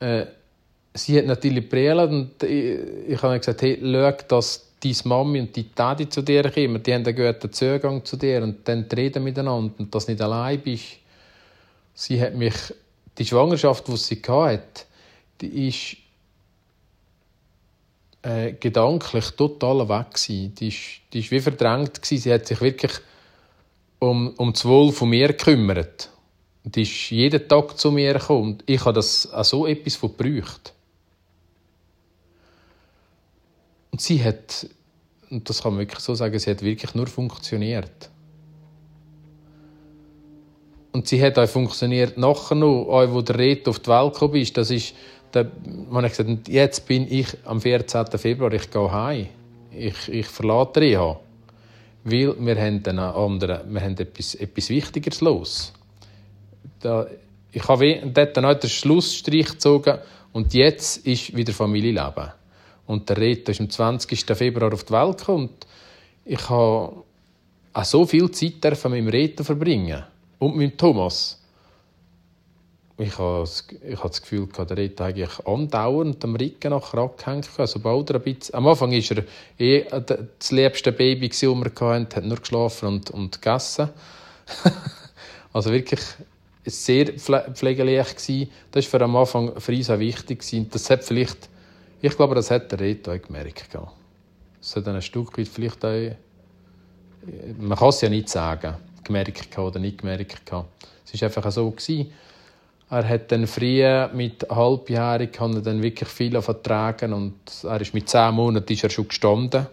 Äh, 0.00 0.26
sie 0.94 1.18
hat 1.18 1.26
natürlich 1.26 1.68
brillant 1.68 2.12
und 2.12 2.42
ich, 2.42 2.78
ich 3.08 3.22
habe 3.22 3.38
gesagt, 3.38 3.62
hey, 3.62 3.78
schau, 3.82 4.12
dass 4.28 4.68
deine 4.84 4.96
Mami 5.04 5.40
und 5.40 5.56
die 5.56 5.70
Tati 5.70 6.08
zu 6.08 6.22
dir 6.22 6.50
kommen. 6.50 6.82
Die 6.82 6.94
haben 6.94 7.04
einen 7.04 7.16
guten 7.16 7.52
Zugang 7.52 8.04
zu 8.04 8.16
dir 8.16 8.42
und 8.42 8.66
dann 8.68 8.84
reden 8.84 9.24
miteinander 9.24 9.72
und 9.78 9.94
dass 9.94 10.06
du 10.06 10.12
nicht 10.12 10.22
allein 10.22 10.60
bist. 10.60 10.98
Sie 11.94 12.20
hat 12.20 12.34
mich 12.34 12.54
die 13.18 13.26
Schwangerschaft, 13.26 13.86
die 13.88 13.96
sie 13.96 14.22
hatte, 14.26 14.84
die 15.40 15.68
ist 15.68 15.96
äh, 18.22 18.52
gedanklich 18.54 19.30
total 19.32 19.88
weg 19.88 20.14
gewesen. 20.14 20.54
Die 20.54 20.68
ist, 20.68 21.00
die 21.12 21.20
ist 21.20 21.30
wie 21.30 21.40
verdrängt 21.40 22.00
gewesen. 22.00 22.22
Sie 22.22 22.32
hat 22.32 22.46
sich 22.46 22.60
wirklich 22.60 22.92
um, 23.98 24.34
um 24.36 24.52
das 24.52 24.64
Wohl 24.64 24.92
von 24.92 25.10
mir 25.10 25.28
gekümmert. 25.28 26.10
Die 26.64 26.82
ist 26.82 27.10
jeden 27.10 27.46
Tag 27.46 27.78
zu 27.78 27.90
mir 27.90 28.14
gekommen. 28.14 28.62
Ich 28.66 28.80
habe 28.80 28.94
das 28.94 29.30
auch 29.32 29.44
so 29.44 29.66
etwas 29.66 29.96
von. 29.96 30.14
Und 33.90 34.00
sie 34.00 34.24
hat, 34.24 34.66
und 35.30 35.48
das 35.48 35.62
kann 35.62 35.74
man 35.74 35.80
wirklich 35.80 36.00
so 36.00 36.14
sagen, 36.14 36.38
sie 36.38 36.50
hat 36.50 36.62
wirklich 36.62 36.94
nur 36.94 37.06
funktioniert. 37.06 38.10
Und 40.94 41.08
sie 41.08 41.20
hat 41.20 41.36
auch 41.40 41.48
funktioniert 41.48 42.16
nachher 42.16 42.54
noch, 42.54 42.86
auch 42.86 43.12
wo 43.12 43.20
der 43.20 43.36
Red 43.36 43.66
auf 43.66 43.80
die 43.80 43.90
Welt 43.90 44.12
gekommen 44.12 44.36
ist. 44.36 44.56
Das 44.56 44.70
ist, 44.70 44.94
da 45.32 45.44
habe 45.92 46.06
ich 46.06 46.16
gesagt, 46.16 46.48
jetzt 46.48 46.86
bin 46.86 47.12
ich 47.12 47.26
am 47.44 47.60
14. 47.60 48.06
Februar, 48.16 48.52
ich 48.52 48.70
gehe 48.70 48.92
heim. 48.92 49.26
Ich, 49.76 50.08
ich 50.08 50.26
verlate 50.26 50.80
Reha. 50.80 51.18
Weil 52.04 52.36
wir 52.38 52.56
haben, 52.56 52.80
einen 52.86 52.98
anderen, 53.00 53.74
wir 53.74 53.80
haben 53.80 53.96
etwas, 53.98 54.36
etwas 54.36 54.70
Wichtigeres 54.70 55.20
los. 55.20 55.72
Da, 56.78 57.08
ich 57.50 57.66
habe 57.66 58.00
dort 58.14 58.36
dann 58.36 58.44
auch 58.44 58.54
den 58.54 58.70
Schlussstrich 58.70 59.48
gezogen 59.48 59.98
und 60.32 60.54
jetzt 60.54 61.04
ist 61.04 61.36
wieder 61.36 61.52
Familienleben. 61.52 62.30
Und 62.86 63.08
der 63.08 63.16
Reto 63.16 63.50
ist 63.50 63.60
am 63.60 63.68
20. 63.68 64.24
Februar 64.36 64.72
auf 64.72 64.84
die 64.84 64.92
Welt 64.92 65.18
gekommen. 65.18 65.48
Und 65.48 65.66
ich 66.24 66.48
habe 66.48 67.02
auch 67.72 67.84
so 67.84 68.06
viel 68.06 68.30
Zeit 68.30 68.62
mit 68.62 68.84
meinem 68.84 69.08
Reto 69.08 69.42
verbringen 69.42 70.04
und 70.38 70.56
mit 70.56 70.78
Thomas. 70.78 71.40
Ich 72.96 73.18
habe 73.18 73.40
das 73.42 74.22
Gefühl, 74.22 74.46
der 74.46 74.76
Reto 74.76 75.02
eigentlich 75.02 75.44
andauernd 75.46 76.24
am 76.24 76.36
Rücken 76.36 76.70
nachher 76.70 76.98
abgehängt. 76.98 77.50
Sobald 77.64 78.10
er 78.10 78.16
ein 78.16 78.22
bisschen, 78.22 78.54
am 78.54 78.68
Anfang 78.68 78.92
war 78.92 79.16
er 79.16 79.24
eh 79.58 79.84
das 80.38 80.52
liebste 80.52 80.92
Baby, 80.92 81.28
das 81.28 81.42
wir 81.42 81.56
hatten, 81.64 82.14
hat 82.14 82.24
nur 82.24 82.38
geschlafen 82.38 82.86
und, 82.86 83.10
und 83.10 83.42
gegessen. 83.42 83.88
also 85.52 85.72
wirklich 85.72 86.00
sehr 86.64 87.06
pflegeleicht 87.18 88.16
gewesen. 88.16 88.50
Das 88.70 88.84
war 88.84 88.90
für 89.00 89.04
am 89.04 89.16
Anfang 89.16 89.60
für 89.60 89.72
uns 89.72 89.90
auch 89.90 89.98
wichtig 89.98 90.40
gewesen. 90.40 90.70
Das 90.70 90.88
hat 90.88 91.02
vielleicht, 91.02 91.48
ich 92.00 92.16
glaube, 92.16 92.36
das 92.36 92.52
hat 92.52 92.70
der 92.70 92.78
Reto 92.78 93.12
auch 93.12 93.20
gemerkt. 93.20 93.70
Das 94.60 94.76
hat 94.76 94.86
ein 94.86 95.02
Stück 95.02 95.36
weit 95.36 95.48
vielleicht 95.48 95.84
auch, 95.84 96.12
man 97.58 97.76
kann 97.76 97.88
es 97.88 98.00
ja 98.02 98.08
nicht 98.08 98.28
sagen, 98.28 98.76
gemerkt 99.04 99.56
oder 99.58 99.78
nicht 99.78 99.98
gemerkt. 99.98 100.52
Es 101.12 101.20
war 101.20 101.28
einfach 101.28 101.50
so 101.52 101.70
gewesen. 101.70 102.12
Er 102.90 103.08
hat 103.08 103.32
dann 103.32 103.46
früh 103.46 103.82
mit 104.12 104.46
halbjährig 104.50 105.36
er 105.40 105.60
dann 105.62 105.82
wirklich 105.82 106.08
viel 106.08 106.40
vertragen 106.40 107.12
und 107.12 107.34
er 107.64 107.80
ist 107.80 107.94
mit 107.94 108.08
zehn 108.08 108.34
Monaten 108.34 108.72
ist 108.72 108.84
er 108.84 108.90
schon 108.90 109.08
gestanden. 109.08 109.66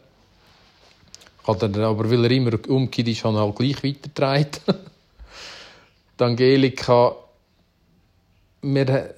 Hat 1.46 1.62
dann, 1.62 1.76
aber 1.76 2.10
weil 2.10 2.24
er 2.26 2.32
immer 2.32 2.54
umgekehrt 2.68 3.08
ist, 3.10 3.24
hat 3.24 3.34
er 3.34 3.42
halt 3.42 3.56
gleich 3.56 3.84
weitergetragen. 3.84 4.48
die 6.20 6.24
Angelika, 6.24 7.16
wir, 8.62 9.16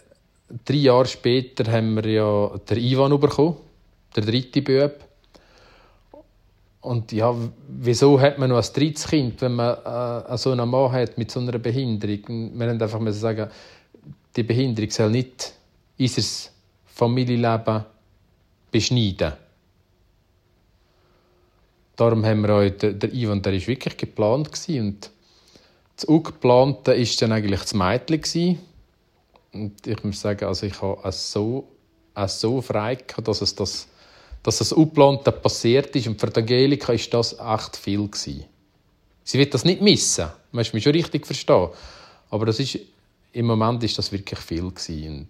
drei 0.66 0.76
Jahre 0.76 1.06
später 1.06 1.70
haben 1.72 1.96
wir 1.96 2.10
ja 2.10 2.52
den 2.70 2.78
Ivan 2.78 3.20
bekommen, 3.20 3.58
der 4.16 4.24
dritte 4.24 4.62
Bub. 4.62 5.13
Und 6.84 7.14
ja, 7.14 7.34
wieso 7.70 8.20
hat 8.20 8.38
man 8.38 8.50
noch 8.50 8.58
ein 8.58 8.74
drittes 8.74 9.08
Kind, 9.08 9.42
wenn 9.42 9.54
man 9.54 9.78
äh, 9.86 10.38
so 10.38 10.52
einen 10.52 10.70
Mann 10.70 10.92
hat 10.92 11.18
mit 11.18 11.32
so 11.32 11.40
einer 11.40 11.58
Behinderung? 11.58 12.52
Wir 12.60 12.68
haben 12.68 12.82
einfach 12.82 13.00
müssen 13.00 13.22
sagen, 13.22 13.50
die 14.36 14.44
Behinderung 14.44 14.92
soll 14.92 15.12
nicht 15.12 15.54
unser 15.98 16.50
Familienleben 16.86 17.86
beschneiden. 18.70 19.32
Darum 21.96 22.26
haben 22.26 22.42
wir 22.42 22.70
den, 22.70 23.00
der 23.00 23.14
Ivan, 23.14 23.42
der 23.42 23.54
ist 23.54 23.68
wirklich 23.68 23.96
geplant 23.96 24.50
und 24.68 25.10
das 25.96 26.06
Ungeplante 26.06 26.92
war 26.92 27.08
dann 27.20 27.32
eigentlich 27.32 27.62
das 27.62 27.74
Mädchen. 27.74 28.60
Und 29.54 29.88
ich 29.88 30.04
muss 30.04 30.20
sagen, 30.20 30.46
also 30.46 30.66
ich 30.66 30.82
habe 30.82 31.00
es 31.08 31.32
so, 31.32 31.66
es 32.14 32.42
so 32.42 32.62
frei 32.62 32.96
gehabt, 32.96 33.28
dass 33.28 33.42
es 33.42 33.56
das, 33.56 33.88
dass 34.44 34.58
das 34.58 34.74
Ungeplante 34.74 35.32
passiert 35.32 35.96
ist. 35.96 36.08
Und 36.08 36.20
für 36.20 36.36
Angelika 36.36 36.90
war 36.90 37.00
das 37.12 37.34
echt 37.40 37.78
viel 37.78 38.08
gewesen. 38.08 38.46
Sie 39.24 39.40
wird 39.40 39.54
das 39.54 39.66
nicht 39.66 39.82
missen. 39.82 40.26
Man 40.52 40.62
muss 40.62 40.74
mich 40.74 40.84
schon 40.84 40.92
richtig 40.92 41.26
verstehen. 41.26 41.70
Aber 42.30 42.46
das 42.46 42.60
ist, 42.60 42.78
im 43.32 43.46
Moment 43.46 43.84
ist 43.84 43.98
das 43.98 44.12
wirklich 44.12 44.40
viel 44.40 44.70
gewesen. 44.70 45.28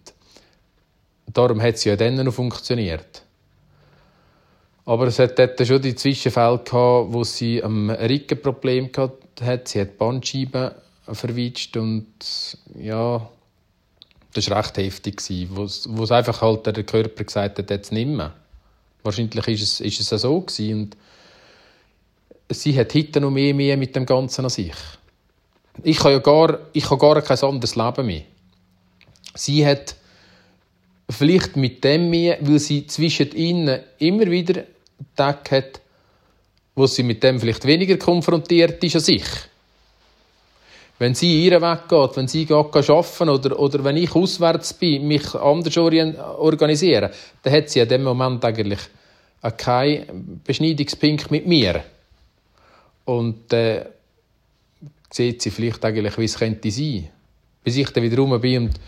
Und 1.28 1.38
darum 1.38 1.62
hat 1.62 1.78
sie 1.78 1.90
ja 1.90 1.96
dann 1.96 2.16
noch 2.16 2.34
funktioniert. 2.34 3.22
Aber 4.86 5.08
es 5.08 5.20
hat 5.20 5.40
dort 5.40 5.66
schon 5.66 5.82
die 5.82 5.96
Zwischenfälle 5.96 6.60
gehabt, 6.60 7.14
wo 7.14 7.24
sie 7.24 7.64
ein 7.64 7.90
Rückenproblem 7.90 8.90
hat. 9.42 9.68
Sie 9.68 9.80
hat 9.80 9.98
Bandscheiben 9.98 10.72
verwitscht 11.06 11.78
und 11.78 12.08
ja, 12.78 13.30
das 14.34 14.50
war 14.50 14.58
recht 14.58 14.78
heftig, 14.78 15.22
wo 15.52 15.64
es 15.64 16.12
einfach 16.12 16.42
halt 16.42 16.66
der 16.66 16.84
Körper 16.84 17.24
gesagt 17.24 17.60
hat, 17.60 17.70
jetzt 17.70 17.92
nicht 17.92 18.08
mehr. 18.08 18.34
Wahrscheinlich 19.04 19.48
ist 19.48 19.62
es, 19.62 19.80
ist 19.82 20.12
es 20.12 20.22
so 20.22 20.42
gewesen. 20.42 20.74
und 20.84 20.98
sie 22.50 22.78
hat 22.78 22.94
heute 22.94 23.20
noch 23.22 23.32
mehr, 23.32 23.54
mehr 23.54 23.78
mit 23.78 23.96
dem 23.96 24.06
Ganzen 24.06 24.46
an 24.46 24.50
sich. 24.50 24.74
Ich 25.82 26.00
habe 26.00 26.12
ja 26.12 26.20
gar, 26.20 26.60
ich 26.74 26.90
habe 26.90 27.00
gar 27.00 27.22
kein 27.22 27.40
anderes 27.40 27.76
Leben 27.76 28.06
mehr. 28.06 28.22
Sie 29.34 29.66
hat 29.66 29.96
vielleicht 31.10 31.56
mit 31.56 31.84
dem 31.84 32.10
mehr, 32.10 32.38
weil 32.42 32.60
sie 32.60 32.86
zwischen 32.88 33.32
ihnen 33.32 33.82
immer 33.98 34.30
wieder 34.30 34.64
Tag 35.16 35.52
hat, 35.52 35.82
wo 36.76 36.86
sie 36.88 37.04
mit 37.04 37.24
dem 37.24 37.40
vielleicht 37.40 37.66
weniger 37.66 37.98
konfrontiert 37.98 38.84
ist 38.84 38.96
als 38.96 39.08
ich. 39.08 39.26
Wenn 41.04 41.16
sie 41.16 41.44
ihren 41.44 41.62
Weg 41.62 41.90
geht, 41.90 42.16
wenn 42.16 42.30
sie 42.30 42.46
geht 42.46 42.56
arbeiten 42.56 43.28
oder, 43.28 43.60
oder 43.60 43.84
wenn 43.84 43.98
ich 43.98 44.16
auswärts 44.16 44.74
bin, 44.74 45.06
mich 45.06 45.36
anders 45.36 45.76
organisieren, 45.76 47.12
dann 47.42 47.54
hat 47.54 47.70
sie 47.70 47.82
in 47.82 47.90
dem 47.90 48.04
Moment 48.04 48.46
eigentlich 48.46 48.80
keinen 49.58 50.40
Beschneidungspunkt 50.46 51.30
mit 51.30 51.46
mir. 51.46 51.84
Und 53.04 53.52
äh, 53.52 53.84
sieht 55.12 55.42
sie 55.42 55.52
vielleicht 55.52 55.84
eigentlich, 55.84 56.18
wie 56.18 56.24
es 56.24 56.40
könnte 56.40 56.72
sein. 56.72 57.10
Bis 57.66 57.76
ich 57.76 57.90
dann 57.90 58.04
wieder 58.04 58.16
rum 58.20 58.40
bin 58.40 58.70
und 58.70 58.80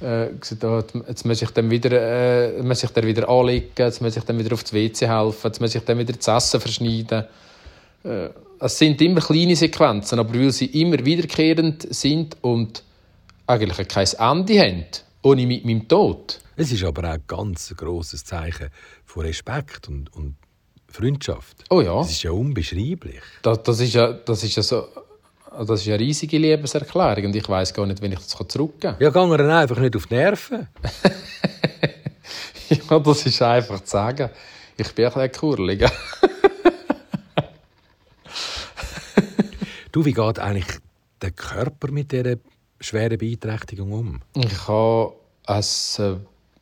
äh, 0.00 0.30
oh, 0.64 0.82
jetzt 1.06 1.26
muss 1.26 1.42
ich 1.42 1.50
dann 1.50 1.70
wieder, 1.70 1.90
äh, 1.92 2.62
muss 2.62 2.82
ich 2.82 2.90
dann 2.92 3.04
wieder 3.04 3.28
anlegen, 3.28 3.72
jetzt 3.76 4.00
muss 4.00 4.16
ich 4.16 4.24
dann 4.24 4.38
wieder 4.38 4.54
aufs 4.54 4.72
WC 4.72 5.06
helfen, 5.06 5.48
jetzt 5.48 5.60
muss 5.60 5.74
ich 5.74 5.84
dann 5.84 5.98
wieder 5.98 6.14
das 6.14 6.28
Essen 6.28 6.62
verschneiden. 6.62 7.24
Äh, 8.04 8.30
es 8.60 8.78
sind 8.78 9.00
immer 9.00 9.20
kleine 9.20 9.56
Sequenzen, 9.56 10.18
aber 10.18 10.34
weil 10.34 10.50
sie 10.50 10.66
immer 10.66 11.04
wiederkehrend 11.04 11.94
sind 11.94 12.36
und 12.42 12.82
eigentlich 13.46 13.88
kein 13.88 14.06
Ende 14.18 14.60
haben, 14.60 14.84
ohne 15.22 15.46
mit 15.46 15.64
meinem 15.64 15.88
Tod. 15.88 16.40
Es 16.56 16.72
ist 16.72 16.84
aber 16.84 17.08
auch 17.08 17.14
ein 17.14 17.22
ganz 17.26 17.74
grosses 17.76 18.24
Zeichen 18.24 18.68
von 19.04 19.24
Respekt 19.24 19.88
und, 19.88 20.12
und 20.14 20.36
Freundschaft. 20.88 21.64
Oh 21.70 21.80
ja. 21.80 21.96
Das 21.98 22.10
ist 22.10 22.22
ja 22.22 22.32
unbeschreiblich. 22.32 23.20
Das, 23.42 23.62
das, 23.62 23.80
ist, 23.80 23.94
ja, 23.94 24.12
das 24.12 24.42
ist 24.42 24.56
ja 24.56 24.62
so 24.62 24.88
das 25.66 25.80
ist 25.80 25.88
eine 25.88 25.98
riesige 25.98 26.38
Liebeserklärung 26.38 27.26
und 27.26 27.36
ich 27.36 27.48
weiß 27.48 27.72
gar 27.74 27.86
nicht, 27.86 28.00
wenn 28.02 28.12
ich 28.12 28.18
das 28.18 28.28
zurückgeben 28.28 28.80
kann. 28.80 28.96
Ja, 29.00 29.10
gehen 29.10 29.30
wir 29.30 29.40
einfach 29.40 29.78
nicht 29.78 29.96
auf 29.96 30.06
die 30.06 30.14
Nerven. 30.14 30.68
ja, 32.68 32.98
das 32.98 33.26
ist 33.26 33.42
einfach 33.42 33.80
zu 33.80 33.90
sagen. 33.90 34.30
Ich 34.76 34.92
bin 34.92 35.06
ein 35.06 35.12
bisschen 35.12 35.32
kurlig. 35.32 35.84
Du, 39.98 40.04
wie 40.04 40.12
geht 40.12 40.38
eigentlich 40.38 40.78
der 41.20 41.32
Körper 41.32 41.90
mit 41.90 42.12
dieser 42.12 42.36
schweren 42.80 43.18
Beeinträchtigung 43.18 43.92
um? 43.92 44.20
Ich 44.34 44.68
habe 44.68 45.14
ein, 45.46 45.62
äh, 45.98 46.02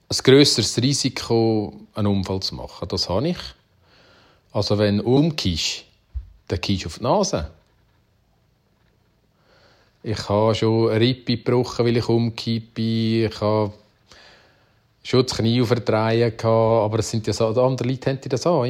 ein 0.09 0.19
grösseres 0.23 0.77
Risiko, 0.79 1.75
einen 1.95 2.07
Unfall 2.07 2.41
zu 2.41 2.55
machen. 2.55 2.89
Das 2.89 3.09
habe 3.09 3.29
ich. 3.29 3.39
Also 4.53 4.79
wenn 4.79 4.99
du 4.99 5.05
umkippst, 5.05 5.85
dann 6.49 6.61
du 6.61 6.87
auf 6.87 6.99
die 6.99 7.03
Nase. 7.03 7.51
Ich 10.03 10.29
habe 10.29 10.55
schon 10.55 10.91
eine 10.91 11.01
Rippe 11.01 11.37
gebrochen, 11.37 11.85
weil 11.85 11.97
ich 11.97 12.09
umkippe. 12.09 13.27
Ich 13.27 13.41
habe 13.41 13.73
schon 15.03 15.27
das 15.27 15.37
Knie 15.37 15.65
verdrehen 15.65 16.33
aber 16.45 17.01
es 17.01 17.11
sind 17.11 17.27
ja 17.27 17.33
so, 17.33 17.49
andere 17.49 17.89
Leute 17.89 18.11
haben 18.11 18.21
das 18.29 18.47
auch. 18.47 18.67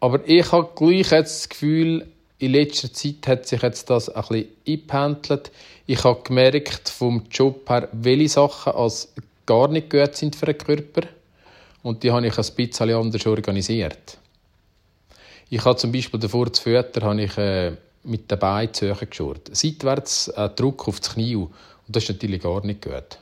Aber 0.00 0.20
ich 0.26 0.52
habe 0.52 0.70
gleich 0.74 1.08
das 1.08 1.48
Gefühl, 1.48 2.06
in 2.38 2.52
letzter 2.52 2.92
Zeit 2.92 3.26
hat 3.26 3.46
sich 3.46 3.62
jetzt 3.62 3.90
das 3.90 4.08
ein 4.08 4.22
bisschen 4.22 4.48
eingependelt. 4.66 5.50
Ich 5.86 6.04
habe 6.04 6.22
gemerkt 6.22 6.88
vom 6.88 7.24
Job 7.30 7.68
her, 7.68 7.88
welche 7.92 8.28
Sachen 8.28 8.74
als 8.74 9.12
gar 9.44 9.68
nicht 9.68 9.90
gut 9.90 10.14
sind 10.14 10.36
für 10.36 10.46
den 10.46 10.58
Körper. 10.58 11.08
Und 11.82 12.02
die 12.02 12.12
habe 12.12 12.26
ich 12.26 12.38
ein 12.38 12.54
bisschen 12.54 12.94
anders 12.94 13.26
organisiert. 13.26 14.18
Ich 15.50 15.64
habe 15.64 15.76
zum 15.76 15.90
Beispiel 15.90 16.20
davor 16.20 16.52
zu 16.52 16.62
Föter 16.62 17.02
habe 17.02 17.22
ich 17.22 17.36
äh, 17.38 17.72
mit 18.04 18.30
den 18.30 18.38
Beinen 18.38 18.74
zu 18.74 18.92
geschaut. 18.92 19.48
Seitwärts 19.52 20.30
ein 20.30 20.54
Druck 20.54 20.86
auf 20.86 21.00
das 21.00 21.14
Knie. 21.14 21.36
Und 21.36 21.50
das 21.88 22.04
ist 22.04 22.10
natürlich 22.10 22.42
gar 22.42 22.64
nicht 22.64 22.82
gut. 22.82 23.18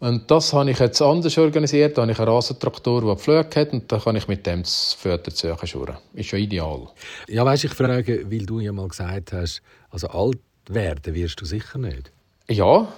Und 0.00 0.30
das 0.30 0.52
habe 0.52 0.70
ich 0.70 0.78
jetzt 0.78 1.02
anders 1.02 1.36
organisiert. 1.38 1.98
Da 1.98 2.02
habe 2.02 2.12
ich 2.12 2.18
einen 2.18 2.28
Rasentraktor, 2.28 3.02
der 3.02 3.16
Flüge 3.16 3.60
hat, 3.60 3.72
und 3.72 3.90
dann 3.90 4.00
kann 4.00 4.14
ich 4.14 4.28
mit 4.28 4.46
dem 4.46 4.62
das 4.62 4.96
hoch 5.04 5.66
schauen. 5.66 5.96
Ist 6.14 6.30
ja 6.30 6.38
ideal. 6.38 6.86
Ja, 7.28 7.44
weißt, 7.44 7.64
ich 7.64 7.74
frage, 7.74 8.30
weil 8.30 8.46
du 8.46 8.60
ja 8.60 8.72
mal 8.72 8.86
gesagt 8.86 9.32
hast, 9.32 9.60
also 9.90 10.08
alt 10.08 10.38
werden 10.68 11.14
wirst 11.14 11.40
du 11.40 11.44
sicher 11.44 11.78
nicht. 11.78 12.12
Ja, 12.48 12.92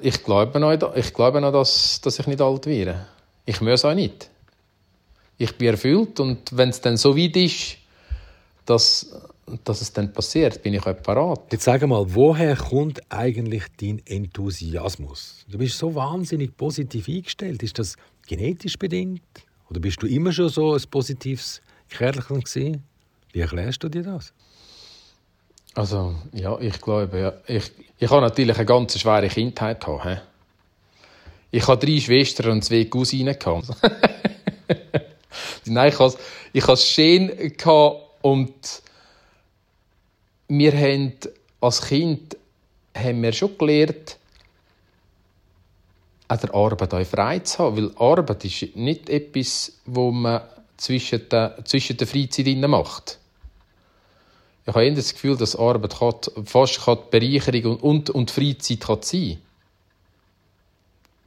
ich 0.00 0.22
glaube 0.22 0.60
noch, 0.60 0.94
ich 0.94 1.12
glaube 1.12 1.40
noch 1.40 1.52
dass, 1.52 2.00
dass 2.00 2.18
ich 2.18 2.26
nicht 2.26 2.40
alt 2.40 2.66
werde. 2.66 3.06
Ich 3.44 3.60
muss 3.60 3.84
auch 3.84 3.94
nicht. 3.94 4.30
Ich 5.38 5.56
bin 5.56 5.68
erfüllt 5.68 6.20
und 6.20 6.56
wenn 6.56 6.70
es 6.70 6.80
dann 6.80 6.96
so 6.96 7.16
weit 7.16 7.36
ist, 7.36 7.76
dass 8.64 9.10
dass 9.64 9.80
es 9.80 9.92
dann 9.92 10.12
passiert, 10.12 10.62
bin 10.62 10.74
ich 10.74 10.86
auch 10.86 11.02
parat. 11.02 11.52
Jetzt 11.52 11.64
sag 11.64 11.86
mal, 11.86 12.04
woher 12.14 12.56
kommt 12.56 13.00
eigentlich 13.10 13.64
dein 13.80 14.02
Enthusiasmus? 14.04 15.44
Du 15.48 15.58
bist 15.58 15.78
so 15.78 15.94
wahnsinnig 15.94 16.56
positiv 16.56 17.08
eingestellt. 17.08 17.62
Ist 17.62 17.78
das 17.78 17.96
genetisch 18.26 18.78
bedingt? 18.78 19.22
Oder 19.70 19.80
bist 19.80 20.02
du 20.02 20.06
immer 20.06 20.32
schon 20.32 20.48
so 20.48 20.74
ein 20.74 20.82
positives 20.90 21.60
Kerlchen 21.88 22.40
gewesen? 22.40 22.82
Wie 23.32 23.40
erklärst 23.40 23.82
du 23.84 23.88
dir 23.88 24.02
das? 24.02 24.32
Also, 25.74 26.14
ja, 26.32 26.58
ich 26.58 26.80
glaube, 26.80 27.18
ja. 27.18 27.32
Ich, 27.46 27.70
ich 27.98 28.10
habe 28.10 28.22
natürlich 28.22 28.56
eine 28.56 28.64
ganz 28.64 28.98
schwere 28.98 29.28
Kindheit 29.28 29.84
gehabt. 29.84 30.22
Ich 31.50 31.68
habe 31.68 31.86
drei 31.86 32.00
Schwestern 32.00 32.52
und 32.52 32.64
zwei 32.64 32.86
Cousinen. 32.86 33.36
Nein, 35.66 35.88
ich 35.88 35.98
hatte, 35.98 36.72
es 36.72 36.88
schön 36.88 37.30
und 38.22 38.82
wir 40.48 40.72
haben 40.72 41.12
als 41.60 41.82
Kind 41.82 42.36
haben 42.94 43.22
wir 43.22 43.32
schon 43.32 43.56
gelernt, 43.58 44.18
an 46.28 46.40
der 46.40 46.54
Arbeit 46.54 46.94
auch 46.94 47.06
frei 47.06 47.38
zu 47.40 47.58
haben. 47.58 47.76
Weil 47.76 47.92
Arbeit 47.96 48.44
ist 48.44 48.76
nicht 48.76 49.08
etwas, 49.08 49.80
wo 49.84 50.10
man 50.10 50.42
zwischen 50.76 51.28
der, 51.28 51.64
zwischen 51.64 51.96
der 51.96 52.06
Freizeit 52.06 52.56
macht. 52.68 53.18
Ich 54.66 54.74
habe 54.74 54.92
das 54.92 55.12
Gefühl, 55.12 55.36
dass 55.36 55.54
Arbeit 55.54 55.94
fast 56.44 56.86
die 56.86 56.96
Bereicherung 57.10 57.78
und, 57.78 58.10
und, 58.10 58.30
Freizeit 58.32 58.80
kann 58.80 59.02
sein 59.02 59.38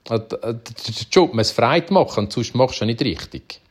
kann. 0.04 0.28
Der 0.30 0.60
Job 1.10 1.34
muss 1.34 1.52
frei 1.52 1.86
machen, 1.90 2.30
sonst 2.30 2.54
machst 2.54 2.82
du 2.82 2.86
nicht 2.86 3.02
richtig. 3.02 3.62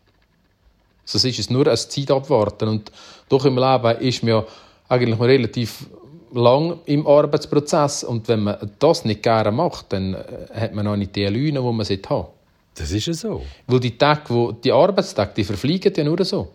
Sonst 1.05 1.25
ist 1.25 1.39
es 1.39 1.51
nur 1.51 1.67
ein 1.67 1.77
Zeit 1.77 2.11
abwarten. 2.11 2.69
Und 2.69 2.93
doch 3.29 3.45
im 3.45 3.57
Leben 3.57 4.01
ist 4.01 4.23
man 4.23 4.31
ja 4.31 4.47
eigentlich 4.88 5.20
relativ 5.20 5.87
lang 6.33 6.81
im 6.87 7.07
Arbeitsprozess 7.07 8.05
und 8.05 8.29
wenn 8.29 8.40
man 8.40 8.70
das 8.79 9.05
nicht 9.05 9.22
gerne 9.22 9.51
macht, 9.51 9.92
dann 9.92 10.14
äh, 10.14 10.48
hat 10.55 10.74
man 10.74 10.85
noch 10.85 10.96
nicht 10.96 11.16
die 11.16 11.27
Lüne, 11.27 11.61
die 11.61 11.72
man 11.72 11.87
haben 11.87 12.27
Das 12.74 12.90
ist 12.90 13.07
ja 13.07 13.12
so. 13.12 13.42
Weil 13.66 13.81
die 13.81 13.96
Tage, 13.96 14.22
wo, 14.29 14.53
die 14.53 14.72
Arbeitstage, 14.72 15.33
die 15.37 15.44
verfliegen 15.44 15.92
ja 15.94 16.05
nur 16.05 16.22
so. 16.24 16.53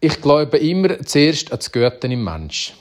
Ich 0.00 0.20
glaube 0.20 0.58
immer 0.58 1.00
zuerst 1.00 1.50
an 1.50 1.58
das 1.58 1.72
Gute 1.72 2.06
im 2.06 2.22
Mensch. 2.22 2.74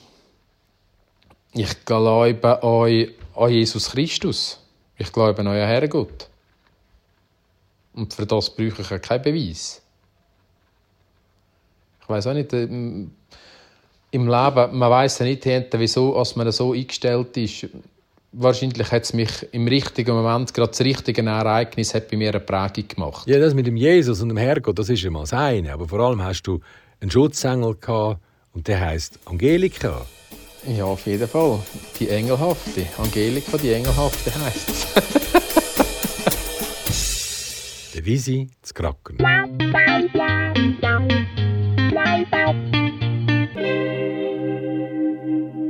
Ich 1.53 1.85
glaube 1.85 2.61
an, 2.61 3.41
an 3.41 3.51
Jesus 3.51 3.91
Christus. 3.91 4.59
Ich 4.97 5.11
glaube 5.11 5.39
an 5.39 5.47
euren 5.47 5.67
Herrgott. 5.67 6.27
Und 7.93 8.13
für 8.13 8.25
das 8.25 8.49
brauche 8.49 8.81
ich 8.81 8.89
ja 8.89 8.99
keinen 8.99 9.23
Beweis. 9.23 9.81
Ich 12.01 12.09
weiß 12.09 12.27
auch 12.27 12.33
nicht, 12.33 12.51
ähm, 12.53 13.11
im 14.15 14.27
Leben, 14.27 14.77
man 14.77 14.89
weiß 14.89 15.19
ja 15.19 15.25
nicht, 15.25 15.45
wieso 15.45 16.15
als 16.15 16.35
man 16.37 16.51
so 16.51 16.71
eingestellt 16.71 17.35
ist. 17.37 17.67
Wahrscheinlich 18.31 18.89
hat 18.91 19.03
es 19.03 19.13
mich 19.13 19.29
im 19.51 19.67
richtigen 19.67 20.15
Moment, 20.15 20.53
gerade 20.53 20.71
das 20.71 20.81
richtige 20.81 21.21
Ereignis, 21.21 21.93
hat 21.93 22.09
bei 22.09 22.17
mir 22.17 22.29
eine 22.29 22.39
Prägung 22.39 22.87
gemacht. 22.87 23.27
Ja, 23.27 23.39
das 23.39 23.53
mit 23.53 23.67
dem 23.67 23.77
Jesus 23.77 24.21
und 24.21 24.29
dem 24.29 24.37
Herrgott, 24.37 24.79
das 24.79 24.89
ist 24.89 25.03
ja 25.03 25.11
mal 25.11 25.21
das 25.21 25.33
eine. 25.33 25.73
Aber 25.73 25.87
vor 25.87 25.99
allem 25.99 26.23
hast 26.23 26.43
du 26.43 26.59
einen 27.01 27.11
Schutzengel 27.11 27.75
gehabt 27.75 28.19
und 28.53 28.67
der 28.67 28.79
heißt 28.79 29.19
Angelika. 29.25 30.05
Ja, 30.67 30.85
auf 30.85 31.05
jeden 31.05 31.27
Fall. 31.27 31.59
Die 31.99 32.09
Engelhafte. 32.09 32.87
Angelika, 32.97 33.57
die 33.57 33.71
Engelhafte 33.73 34.33
heißt 34.33 34.69
es. 34.69 34.87
der 37.95 38.05
Visi 38.05 38.49
zu 38.61 38.73
Kraken. 38.73 39.17